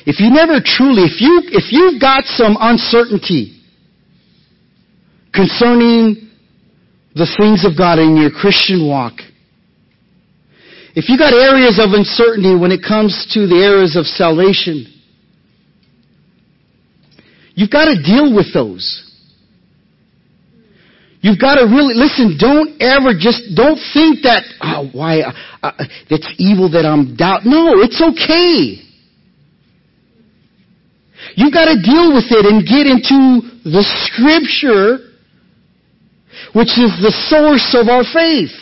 [0.05, 3.57] If you never truly, if you, if you've got some uncertainty
[5.33, 6.29] concerning
[7.15, 9.13] the things of God in your Christian walk,
[10.95, 14.85] if you got areas of uncertainty when it comes to the areas of salvation,
[17.55, 19.07] you've got to deal with those.
[21.21, 22.35] You've got to really listen.
[22.39, 25.71] Don't ever just don't think that oh, why uh, uh,
[26.09, 27.45] it's evil that I'm doubt.
[27.45, 28.81] No, it's okay.
[31.35, 35.13] You've got to deal with it and get into the Scripture,
[36.57, 38.57] which is the source of our faith.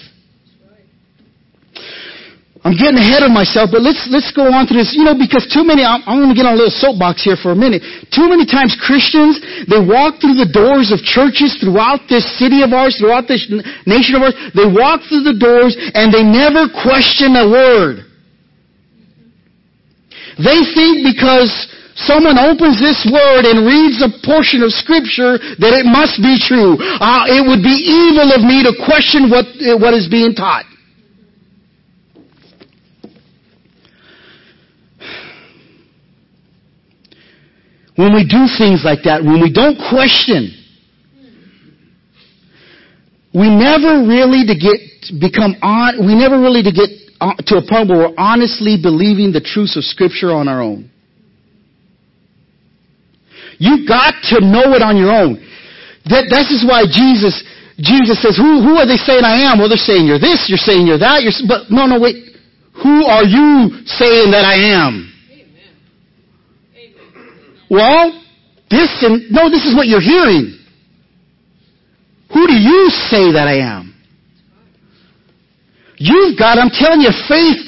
[2.59, 4.91] I'm getting ahead of myself, but let's, let's go on to this.
[4.91, 7.39] You know, because too many, I'm, I'm going to get on a little soapbox here
[7.39, 7.79] for a minute.
[8.11, 9.39] Too many times Christians,
[9.71, 13.47] they walk through the doors of churches throughout this city of ours, throughout this
[13.87, 14.35] nation of ours.
[14.51, 18.03] They walk through the doors and they never question a word.
[20.35, 21.51] They think because
[21.95, 26.75] someone opens this word and reads a portion of scripture that it must be true.
[26.75, 29.47] Uh, it would be evil of me to question what,
[29.79, 30.68] what is being taught.
[37.99, 40.55] When we do things like that, when we don't question,
[43.35, 44.79] we never really to get
[45.19, 46.87] become on, we never really to get
[47.19, 50.87] uh, to a point where we're honestly believing the truths of Scripture on our own.
[53.59, 55.35] You got to know it on your own.
[56.07, 57.43] That, this is why Jesus,
[57.75, 59.59] Jesus says, who, who are they saying I am?
[59.59, 62.15] Well, they're saying you're this, you're saying you're that, you're, but no, no, wait.
[62.79, 65.11] Who are you saying that I am?
[67.69, 68.11] Well,
[68.69, 70.57] this and, no, this is what you're hearing.
[72.33, 73.95] Who do you say that I am?
[75.97, 77.59] You've got, I'm telling you, faith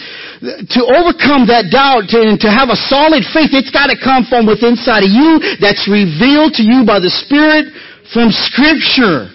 [0.42, 4.50] to overcome that doubt and to have a solid faith, it's got to come from
[4.50, 7.70] within inside of you that's revealed to you by the Spirit
[8.10, 9.30] from Scripture.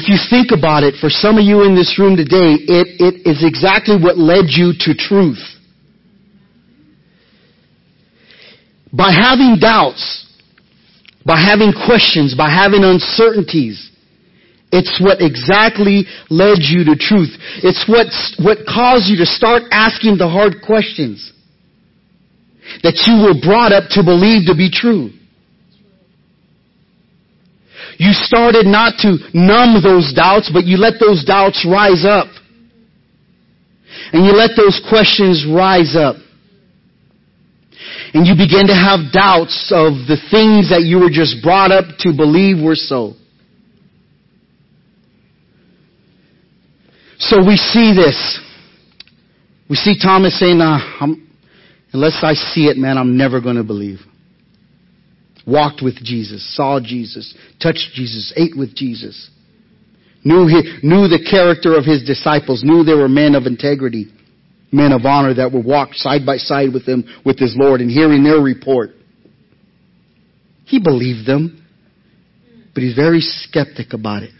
[0.00, 3.28] If you think about it, for some of you in this room today, it, it
[3.28, 5.42] is exactly what led you to truth.
[8.92, 10.26] By having doubts,
[11.24, 13.90] by having questions, by having uncertainties,
[14.72, 17.36] it's what exactly led you to truth.
[17.60, 18.08] It's what,
[18.40, 21.32] what caused you to start asking the hard questions
[22.82, 25.10] that you were brought up to believe to be true.
[28.00, 32.28] You started not to numb those doubts, but you let those doubts rise up.
[34.14, 36.16] And you let those questions rise up.
[38.14, 41.84] And you begin to have doubts of the things that you were just brought up
[41.98, 43.12] to believe were so.
[47.18, 48.40] So we see this.
[49.68, 50.80] We see Thomas saying, nah,
[51.92, 54.00] unless I see it, man, I'm never going to believe.
[55.46, 59.30] Walked with Jesus, saw Jesus, touched Jesus, ate with Jesus.
[60.22, 64.06] Knew, he, knew the character of his disciples, knew they were men of integrity,
[64.70, 67.90] men of honor that would walk side by side with him, with his Lord, and
[67.90, 68.90] hearing their report.
[70.66, 71.66] He believed them,
[72.74, 74.30] but he's very skeptic about it.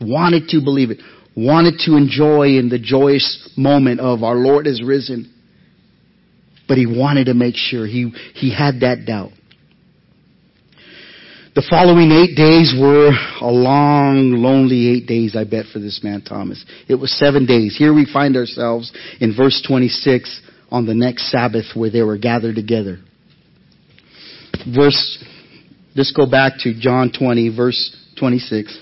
[0.00, 0.98] Wanted to believe it
[1.36, 5.32] wanted to enjoy in the joyous moment of our Lord has risen.
[6.68, 9.32] But he wanted to make sure he, he had that doubt.
[11.60, 13.10] The following eight days were
[13.42, 16.64] a long, lonely eight days, I bet, for this man Thomas.
[16.88, 17.76] It was seven days.
[17.76, 18.90] Here we find ourselves
[19.20, 20.40] in verse 26
[20.70, 23.00] on the next Sabbath where they were gathered together.
[24.74, 25.22] Verse,
[25.94, 28.78] let's go back to John 20, verse 26.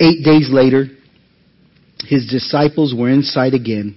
[0.00, 0.86] Eight days later,
[2.00, 3.94] his disciples were inside again,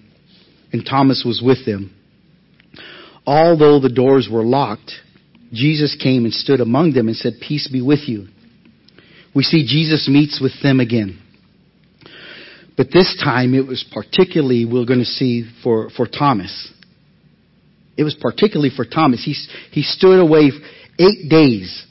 [0.72, 1.97] and Thomas was with them.
[3.28, 4.92] Although the doors were locked,
[5.54, 8.28] Jesus came and stood among them and said, Peace be with you.
[9.36, 11.22] We see Jesus meets with them again.
[12.76, 16.72] But this time it was particularly, we're going to see, for, for Thomas.
[17.98, 19.24] It was particularly for Thomas.
[19.24, 19.34] He,
[19.72, 20.52] he stood away
[20.98, 21.86] eight days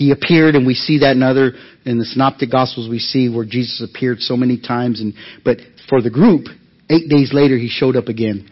[0.00, 1.52] he appeared, and we see that in other
[1.84, 2.88] in the Synoptic Gospels.
[2.88, 5.12] We see where Jesus appeared so many times, and
[5.44, 5.58] but
[5.90, 6.46] for the group,
[6.88, 8.48] eight days later, he showed up again.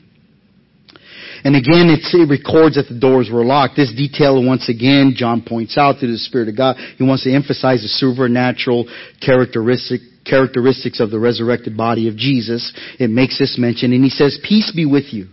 [1.44, 3.76] And again, it records that the doors were locked.
[3.76, 6.76] This detail, once again, John points out through the Spirit of God.
[6.96, 8.88] He wants to emphasize the supernatural
[9.24, 12.72] characteristic, characteristics of the resurrected body of Jesus.
[12.98, 15.28] It makes this mention, and he says, "Peace be with you."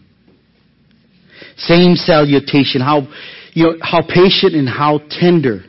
[1.57, 2.81] Same salutation.
[2.81, 3.07] How
[3.53, 5.63] you know how patient and how tender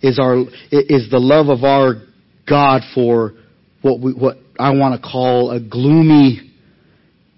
[0.00, 2.02] is our is the love of our
[2.46, 3.34] God for
[3.82, 6.52] what we, what I want to call a gloomy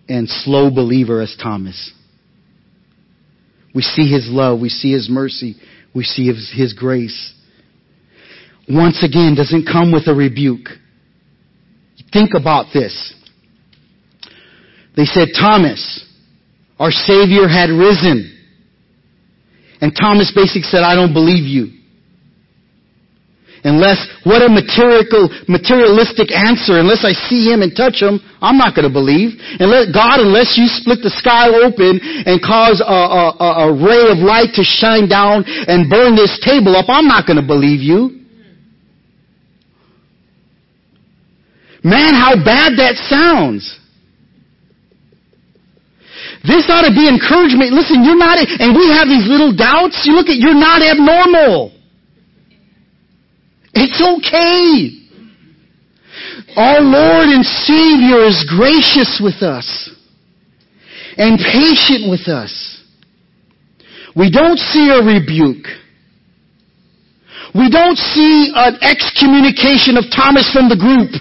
[0.09, 1.93] and slow believer as Thomas.
[3.75, 5.57] We see his love, we see his mercy,
[5.95, 7.35] we see his, his grace.
[8.69, 10.69] Once again, doesn't come with a rebuke.
[12.13, 13.15] Think about this.
[14.97, 16.05] They said, Thomas,
[16.79, 18.33] our Savior had risen.
[19.81, 21.73] And Thomas basically said, I don't believe you.
[23.67, 26.79] Unless, what a material, materialistic answer.
[26.79, 29.35] Unless I see him and touch him, I'm not going to believe.
[29.59, 34.23] Unless, God, unless you split the sky open and cause a, a, a ray of
[34.23, 38.23] light to shine down and burn this table up, I'm not going to believe you.
[41.83, 43.67] Man, how bad that sounds.
[46.47, 47.75] This ought to be encouragement.
[47.75, 50.07] Listen, you're not, and we have these little doubts.
[50.07, 51.76] You look at, you're not abnormal.
[53.79, 55.05] It's okay.
[56.57, 59.91] Our Lord and Savior is gracious with us
[61.19, 62.83] and patient with us.
[64.17, 65.67] We don't see a rebuke.
[67.55, 71.13] We don't see an excommunication of Thomas from the group.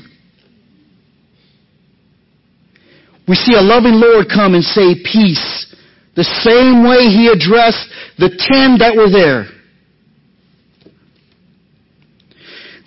[3.27, 5.75] We see a loving Lord come and say peace,
[6.15, 9.54] the same way he addressed the ten that were there.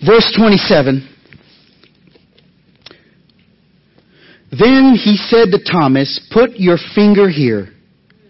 [0.05, 1.07] Verse 27.
[4.51, 7.69] Then he said to Thomas, Put your finger here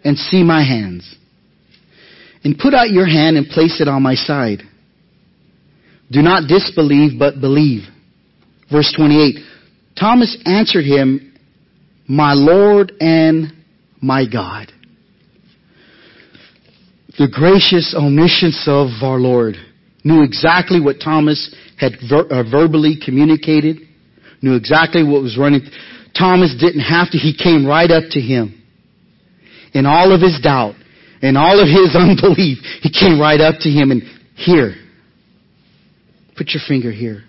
[0.03, 1.15] and see my hands.
[2.43, 4.63] And put out your hand and place it on my side.
[6.11, 7.83] Do not disbelieve, but believe.
[8.71, 9.35] Verse 28.
[9.97, 11.37] Thomas answered him,
[12.07, 13.53] My Lord and
[14.01, 14.71] my God.
[17.17, 19.55] The gracious omniscience of our Lord
[20.03, 23.77] knew exactly what Thomas had ver- uh, verbally communicated,
[24.41, 25.61] knew exactly what was running.
[26.17, 28.55] Thomas didn't have to, he came right up to him.
[29.73, 30.75] In all of his doubt,
[31.21, 34.03] in all of his unbelief, he came right up to him and,
[34.35, 34.75] here,
[36.37, 37.23] put your finger here.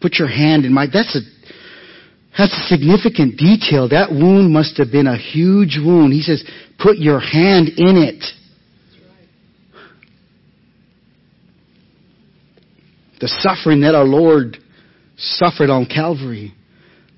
[0.00, 1.20] Put your hand in my, that's a,
[2.36, 3.88] that's a significant detail.
[3.88, 6.12] That wound must have been a huge wound.
[6.12, 6.44] He says,
[6.78, 8.24] put your hand in it.
[13.22, 14.58] The suffering that our Lord
[15.16, 16.52] suffered on Calvary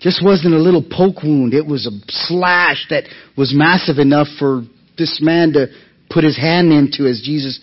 [0.00, 1.54] just wasn't a little poke wound.
[1.54, 3.04] It was a slash that
[3.38, 4.64] was massive enough for
[4.98, 5.68] this man to
[6.10, 7.58] put his hand into as Jesus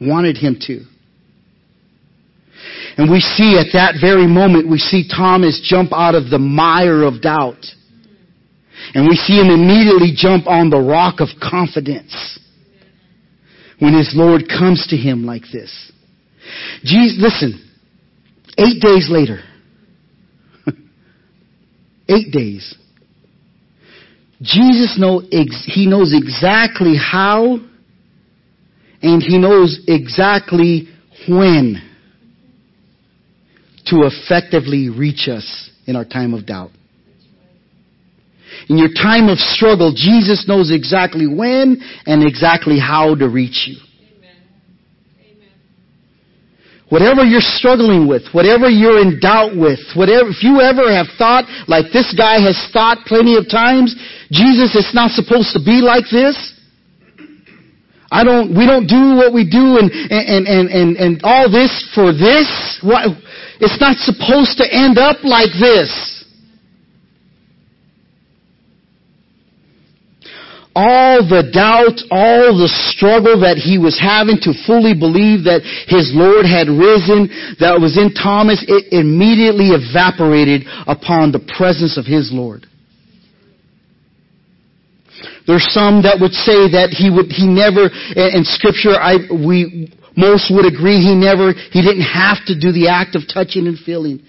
[0.00, 0.86] wanted him to.
[2.96, 7.02] And we see at that very moment, we see Thomas jump out of the mire
[7.02, 7.62] of doubt.
[8.94, 12.40] And we see him immediately jump on the rock of confidence
[13.80, 15.92] when his Lord comes to him like this.
[16.84, 17.68] Jesus, listen,
[18.62, 19.40] eight days later,
[22.08, 22.74] eight days,
[24.40, 27.58] Jesus know, he knows exactly how
[29.02, 30.88] and he knows exactly
[31.28, 31.76] when
[33.86, 36.70] to effectively reach us in our time of doubt.
[38.68, 43.76] In your time of struggle, Jesus knows exactly when and exactly how to reach you.
[46.92, 51.48] Whatever you're struggling with, whatever you're in doubt with, whatever, if you ever have thought
[51.66, 53.96] like this guy has thought plenty of times,
[54.30, 56.36] Jesus is not supposed to be like this.
[58.12, 61.72] I don't, we don't do what we do and, and, and, and, and all this
[61.94, 62.44] for this.
[63.56, 65.88] It's not supposed to end up like this.
[70.74, 76.12] All the doubt, all the struggle that he was having to fully believe that his
[76.16, 77.28] Lord had risen,
[77.60, 82.64] that was in Thomas, it immediately evaporated upon the presence of his Lord.
[85.46, 90.48] There's some that would say that he would, he never, in scripture, I, we, most
[90.54, 94.22] would agree he never, he didn't have to do the act of touching and feeling.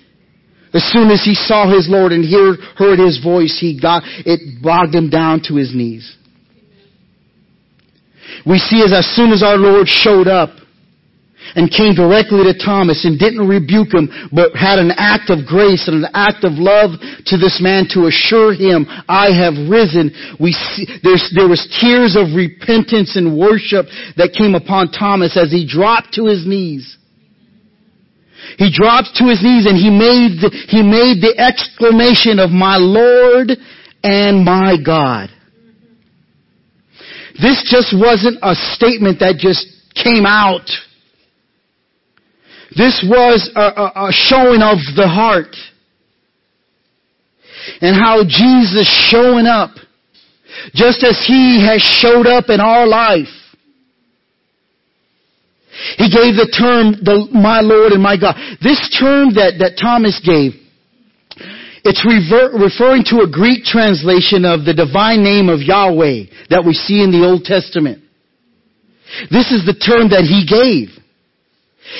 [0.73, 4.61] As soon as he saw his Lord and heard, heard his voice, he got, it
[4.61, 6.17] bogged him down to his knees.
[8.45, 10.49] We see as soon as our Lord showed up
[11.55, 15.87] and came directly to Thomas and didn't rebuke him, but had an act of grace
[15.87, 16.91] and an act of love
[17.27, 20.11] to this man to assure him, I have risen.
[20.39, 23.85] We see, there was tears of repentance and worship
[24.17, 26.97] that came upon Thomas as he dropped to his knees.
[28.57, 32.75] He dropped to his knees and he made the, he made the exclamation of my
[32.77, 33.51] Lord
[34.03, 35.29] and my God.
[37.41, 39.65] This just wasn't a statement that just
[39.95, 40.69] came out.
[42.75, 45.55] This was a, a, a showing of the heart.
[47.81, 49.71] And how Jesus showing up,
[50.73, 53.27] just as He has showed up in our life.
[55.97, 58.35] He gave the term, the, my Lord and my God.
[58.61, 60.53] This term that, that Thomas gave,
[61.83, 66.73] it's rever- referring to a Greek translation of the divine name of Yahweh that we
[66.73, 68.03] see in the Old Testament.
[69.29, 70.95] This is the term that he gave.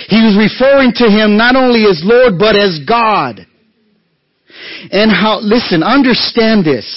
[0.08, 3.46] He was referring to him not only as Lord, but as God.
[4.92, 6.88] And how, listen, understand this.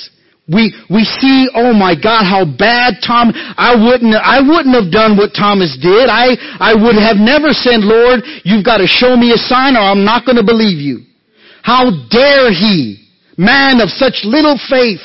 [0.47, 5.19] We, we see, oh my God, how bad Tom, I wouldn't, I wouldn't have done
[5.19, 6.07] what Thomas did.
[6.07, 9.83] I, I would have never said, Lord, you've got to show me a sign or
[9.83, 11.06] I'm not going to believe you.
[11.67, 15.03] How dare he, man of such little faith?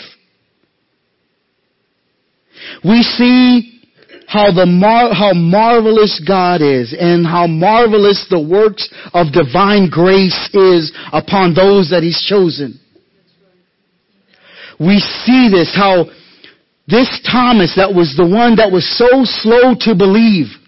[2.86, 3.82] We see
[4.28, 10.38] how the mar- how marvelous God is and how marvelous the works of divine grace
[10.54, 12.80] is upon those that he's chosen.
[14.80, 16.12] We see this how
[16.88, 20.61] this Thomas that was the one that was so slow to believe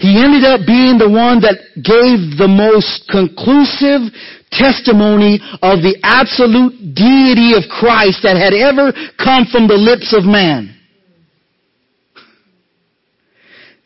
[0.00, 4.08] he ended up being the one that gave the most conclusive
[4.48, 10.24] testimony of the absolute deity of Christ that had ever come from the lips of
[10.24, 10.72] man.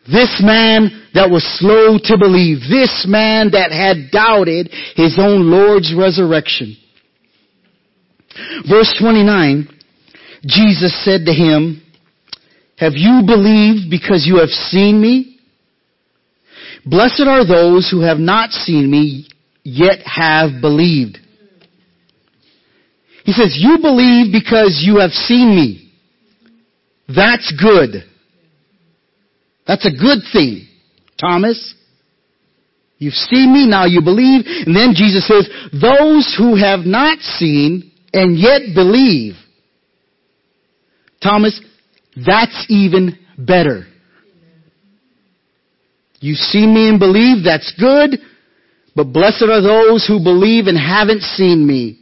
[0.07, 2.63] This man that was slow to believe.
[2.71, 6.77] This man that had doubted his own Lord's resurrection.
[8.71, 9.67] Verse 29,
[10.47, 11.83] Jesus said to him,
[12.79, 15.34] Have you believed because you have seen me?
[16.87, 19.29] Blessed are those who have not seen me,
[19.63, 21.19] yet have believed.
[23.25, 25.93] He says, you believe because you have seen me.
[27.09, 28.05] That's good.
[29.67, 30.69] That's a good thing,
[31.19, 31.75] Thomas.
[32.99, 34.45] You've seen me, now you believe.
[34.47, 39.35] And then Jesus says, those who have not seen and yet believe.
[41.23, 41.59] Thomas,
[42.15, 43.87] that's even better.
[46.21, 48.19] You see me and believe, that's good.
[48.97, 51.99] But blessed are those who believe and haven't seen me.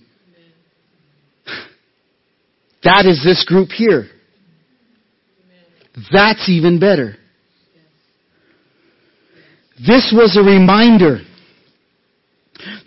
[2.85, 4.09] That is this group here.
[6.13, 7.17] That's even better.
[9.79, 11.21] This was a reminder.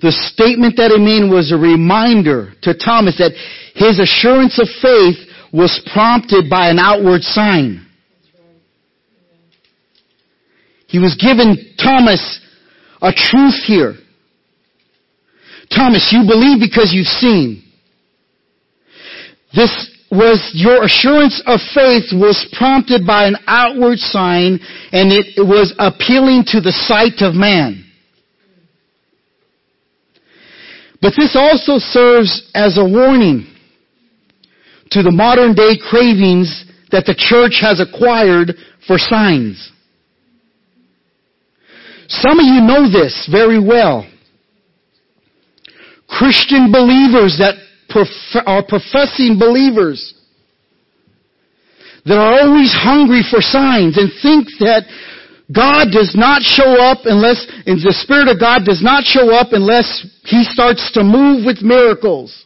[0.02, 3.32] The statement that he made was a reminder to Thomas that
[3.76, 5.18] his assurance of faith
[5.52, 7.85] was prompted by an outward sign.
[10.88, 12.40] He was giving Thomas
[13.02, 13.96] a truth here.
[15.70, 17.64] Thomas, you believe because you've seen.
[19.56, 24.60] This was your assurance of faith was prompted by an outward sign
[24.92, 27.84] and it was appealing to the sight of man.
[31.02, 33.48] But this also serves as a warning
[34.92, 38.56] to the modern day cravings that the church has acquired
[38.88, 39.72] for signs.
[42.08, 44.08] Some of you know this very well.
[46.08, 47.56] Christian believers that
[47.90, 50.14] prof- are professing believers
[52.06, 54.86] that are always hungry for signs and think that
[55.52, 59.50] God does not show up unless, and the Spirit of God does not show up
[59.52, 62.46] unless He starts to move with miracles.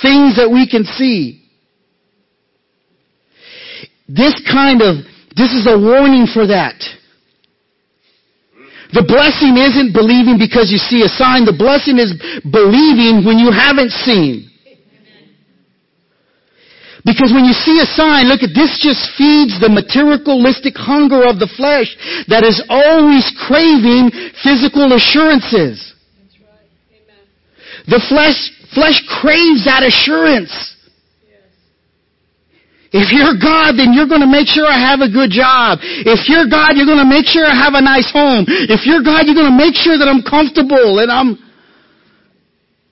[0.00, 1.42] Things that we can see.
[4.08, 5.04] This kind of,
[5.36, 6.76] this is a warning for that.
[8.96, 11.44] The blessing isn't believing because you see a sign.
[11.44, 12.16] The blessing is
[12.48, 14.48] believing when you haven't seen.
[17.04, 21.38] Because when you see a sign, look at this just feeds the materialistic hunger of
[21.38, 21.92] the flesh
[22.26, 24.10] that is always craving
[24.42, 25.92] physical assurances.
[27.86, 30.50] The flesh, flesh craves that assurance.
[32.96, 35.84] If you're God, then you're going to make sure I have a good job.
[35.84, 38.48] If you're God, you're going to make sure I have a nice home.
[38.48, 41.36] If you're God, you're going to make sure that I'm comfortable and I'm...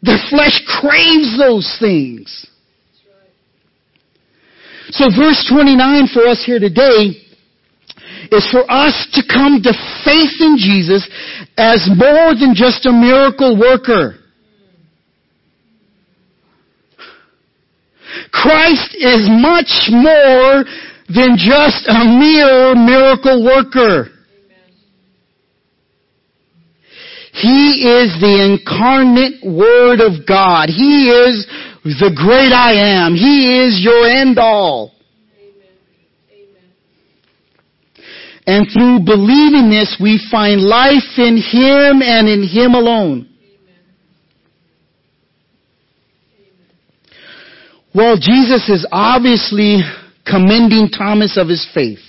[0.05, 2.44] The flesh craves those things.
[4.92, 7.16] So verse 29 for us here today
[8.30, 9.72] is for us to come to
[10.05, 11.09] faith in Jesus
[11.57, 14.20] as more than just a miracle worker.
[18.32, 20.64] Christ is much more
[21.08, 24.10] than just a mere miracle worker.
[27.32, 30.68] He is the incarnate Word of God.
[30.68, 31.46] He is
[31.82, 33.14] the great I am.
[33.14, 34.92] He is your end all.
[38.46, 43.34] And through believing this, we find life in Him and in Him alone.
[47.95, 49.80] Well, Jesus is obviously
[50.26, 52.01] commending Thomas of his faith.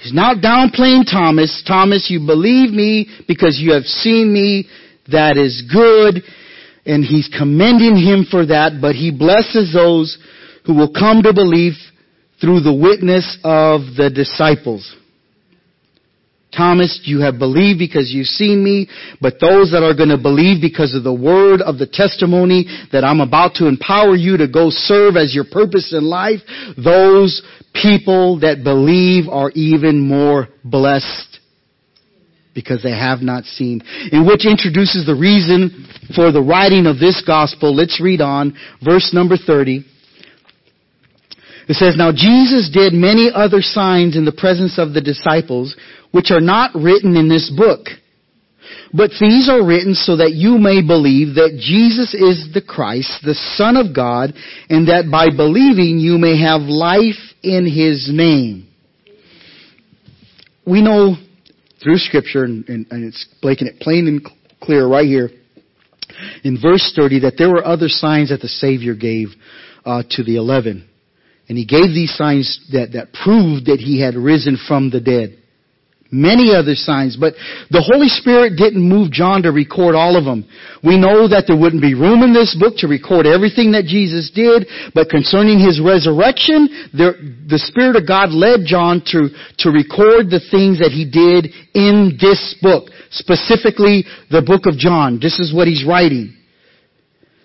[0.00, 1.64] He's not downplaying Thomas.
[1.66, 4.68] Thomas, you believe me because you have seen me.
[5.10, 6.22] That is good
[6.88, 10.18] and he's commending him for that, but he blesses those
[10.64, 11.74] who will come to believe
[12.40, 14.96] through the witness of the disciples.
[16.58, 18.88] Thomas, you have believed because you've seen me,
[19.20, 23.04] but those that are going to believe because of the word of the testimony that
[23.04, 26.40] I'm about to empower you to go serve as your purpose in life,
[26.76, 27.42] those
[27.72, 31.38] people that believe are even more blessed
[32.54, 33.80] because they have not seen.
[34.10, 35.86] In which introduces the reason
[36.16, 37.72] for the writing of this gospel.
[37.72, 38.58] Let's read on.
[38.84, 39.84] Verse number 30.
[41.68, 45.76] It says, Now Jesus did many other signs in the presence of the disciples,
[46.10, 47.86] which are not written in this book.
[48.92, 53.34] But these are written so that you may believe that Jesus is the Christ, the
[53.56, 54.32] Son of God,
[54.68, 58.68] and that by believing you may have life in His name.
[60.66, 61.16] We know
[61.82, 64.26] through Scripture, and, and, and it's making it plain and
[64.60, 65.30] clear right here
[66.44, 69.28] in verse 30 that there were other signs that the Savior gave
[69.84, 70.88] uh, to the eleven.
[71.48, 75.38] And he gave these signs that, that proved that he had risen from the dead.
[76.10, 77.34] Many other signs, but
[77.68, 80.48] the Holy Spirit didn't move John to record all of them.
[80.80, 84.32] We know that there wouldn't be room in this book to record everything that Jesus
[84.32, 84.64] did,
[84.96, 87.12] but concerning his resurrection, there,
[87.44, 89.28] the Spirit of God led John to,
[89.60, 95.20] to record the things that he did in this book, specifically the book of John.
[95.20, 96.37] This is what he's writing.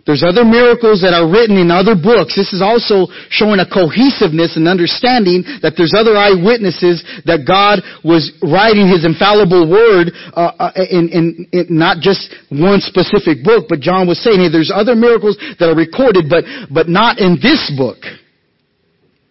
[0.03, 2.35] There's other miracles that are written in other books.
[2.35, 8.27] This is also showing a cohesiveness and understanding that there's other eyewitnesses that God was
[8.43, 11.23] writing His infallible word uh, uh, in, in,
[11.55, 15.71] in, not just one specific book, but John was saying, hey, there's other miracles that
[15.71, 18.03] are recorded, but but not in this book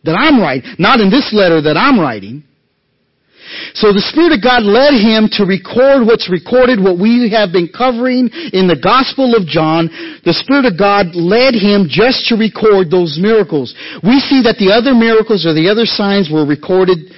[0.09, 2.49] that I'm writing, not in this letter that I'm writing.
[3.75, 7.69] So the Spirit of God led him to record what's recorded, what we have been
[7.69, 9.91] covering in the Gospel of John.
[10.25, 13.75] The Spirit of God led him just to record those miracles.
[14.03, 17.13] We see that the other miracles or the other signs were recorded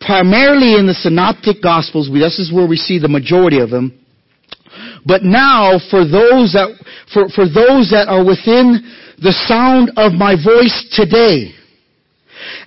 [0.00, 2.08] primarily in the Synoptic Gospels.
[2.12, 3.92] This is where we see the majority of them.
[5.06, 6.72] But now, for those that,
[7.12, 8.82] for, for those that are within
[9.22, 11.54] the sound of my voice today,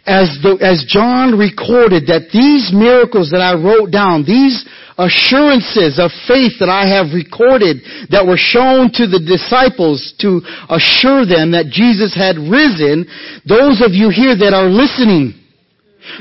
[0.06, 4.66] as the, as John recorded that these miracles that I wrote down, these
[5.00, 11.24] assurances of faith that I have recorded that were shown to the disciples to assure
[11.24, 13.08] them that Jesus had risen,
[13.48, 15.40] those of you here that are listening,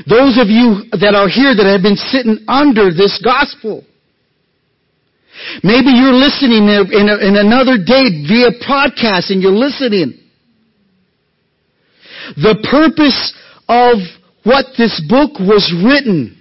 [0.07, 3.83] those of you that are here that have been sitting under this gospel,
[5.63, 10.19] Maybe you're listening in, a, in another day via podcast and you're listening.
[12.35, 13.33] The purpose
[13.69, 13.99] of
[14.43, 16.35] what this book was written,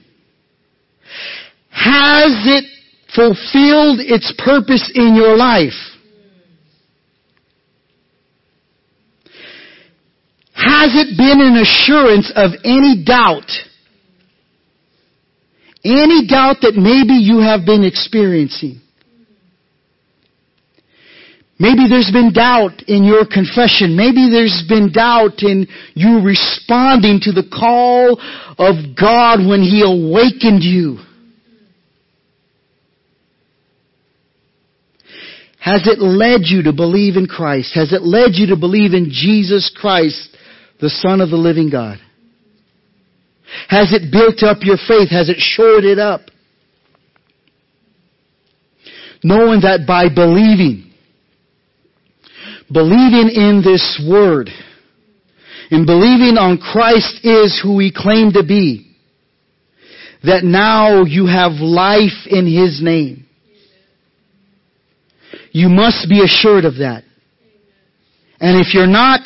[1.70, 2.64] has it
[3.14, 5.76] fulfilled its purpose in your life?
[10.54, 13.50] Has it been an assurance of any doubt?
[15.84, 18.80] Any doubt that maybe you have been experiencing?
[21.60, 23.96] Maybe there's been doubt in your confession.
[23.96, 28.20] Maybe there's been doubt in you responding to the call
[28.58, 30.98] of God when He awakened you.
[35.58, 37.74] Has it led you to believe in Christ?
[37.74, 40.36] Has it led you to believe in Jesus Christ,
[40.80, 41.98] the Son of the living God?
[43.68, 45.10] Has it built up your faith?
[45.10, 46.22] Has it shored it up?
[49.24, 50.87] Knowing that by believing,
[52.72, 54.50] believing in this word
[55.70, 58.96] and believing on Christ is who he claimed to be,
[60.24, 63.26] that now you have life in his name.
[65.52, 67.04] You must be assured of that.
[68.40, 69.20] And if you're not,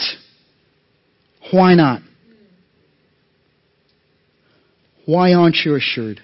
[1.51, 2.03] why not?
[5.05, 6.20] Why aren't you assured?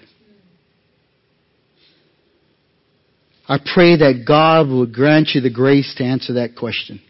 [3.47, 7.01] I pray that God will grant you the grace to answer that question.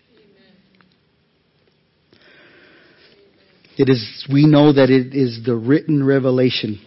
[3.79, 6.85] It is, we know that it is the written revelation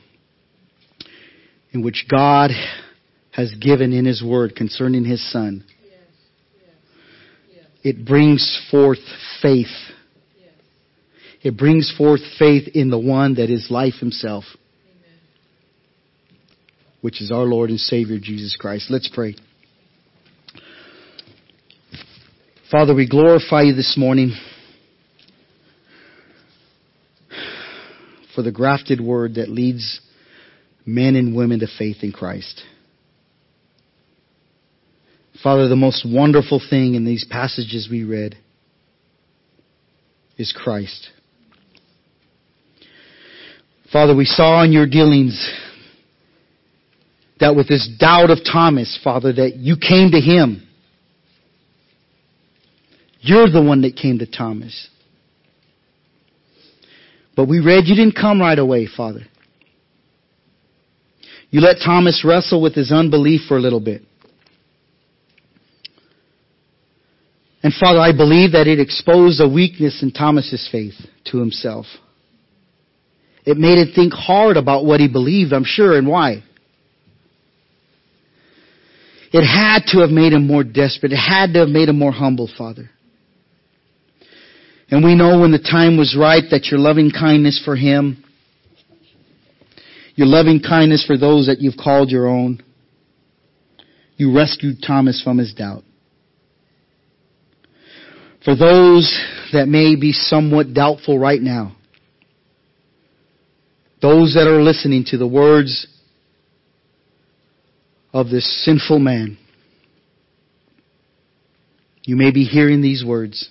[1.72, 2.50] in which God
[3.30, 5.64] has given in His Word concerning His Son.
[5.66, 6.00] Yes,
[6.54, 6.76] yes,
[7.54, 7.66] yes.
[7.82, 8.98] It brings forth
[9.40, 9.72] faith.
[11.40, 14.44] It brings forth faith in the one that is life Himself,
[14.84, 15.18] Amen.
[17.00, 18.90] which is our Lord and Savior Jesus Christ.
[18.90, 19.34] Let's pray.
[22.70, 24.34] Father, we glorify you this morning.
[28.34, 30.00] For the grafted word that leads
[30.86, 32.62] men and women to faith in Christ.
[35.42, 38.36] Father, the most wonderful thing in these passages we read
[40.38, 41.10] is Christ.
[43.92, 45.50] Father, we saw in your dealings
[47.40, 50.66] that with this doubt of Thomas, Father, that you came to him.
[53.20, 54.88] You're the one that came to Thomas.
[57.34, 59.22] But we read you didn't come right away, Father.
[61.50, 64.02] You let Thomas wrestle with his unbelief for a little bit.
[67.62, 70.94] And Father, I believe that it exposed a weakness in Thomas's faith
[71.26, 71.86] to himself.
[73.44, 76.42] It made him think hard about what he believed, I'm sure, and why.
[79.32, 81.12] It had to have made him more desperate.
[81.12, 82.90] It had to have made him more humble, Father.
[84.92, 88.22] And we know when the time was right that your loving kindness for him,
[90.16, 92.62] your loving kindness for those that you've called your own,
[94.18, 95.82] you rescued Thomas from his doubt.
[98.44, 99.18] For those
[99.54, 101.74] that may be somewhat doubtful right now,
[104.02, 105.86] those that are listening to the words
[108.12, 109.38] of this sinful man,
[112.02, 113.48] you may be hearing these words.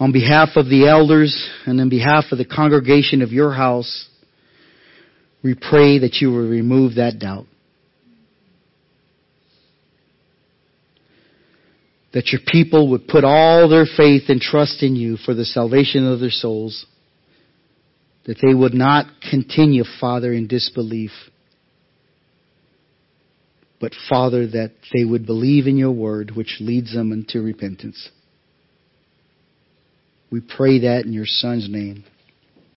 [0.00, 4.08] On behalf of the elders and on behalf of the congregation of your house,
[5.44, 7.44] we pray that you will remove that doubt.
[12.14, 16.10] That your people would put all their faith and trust in you for the salvation
[16.10, 16.86] of their souls.
[18.24, 21.12] That they would not continue, Father, in disbelief.
[23.80, 28.10] But, Father, that they would believe in your word, which leads them into repentance.
[30.30, 32.04] We pray that in your Son's name.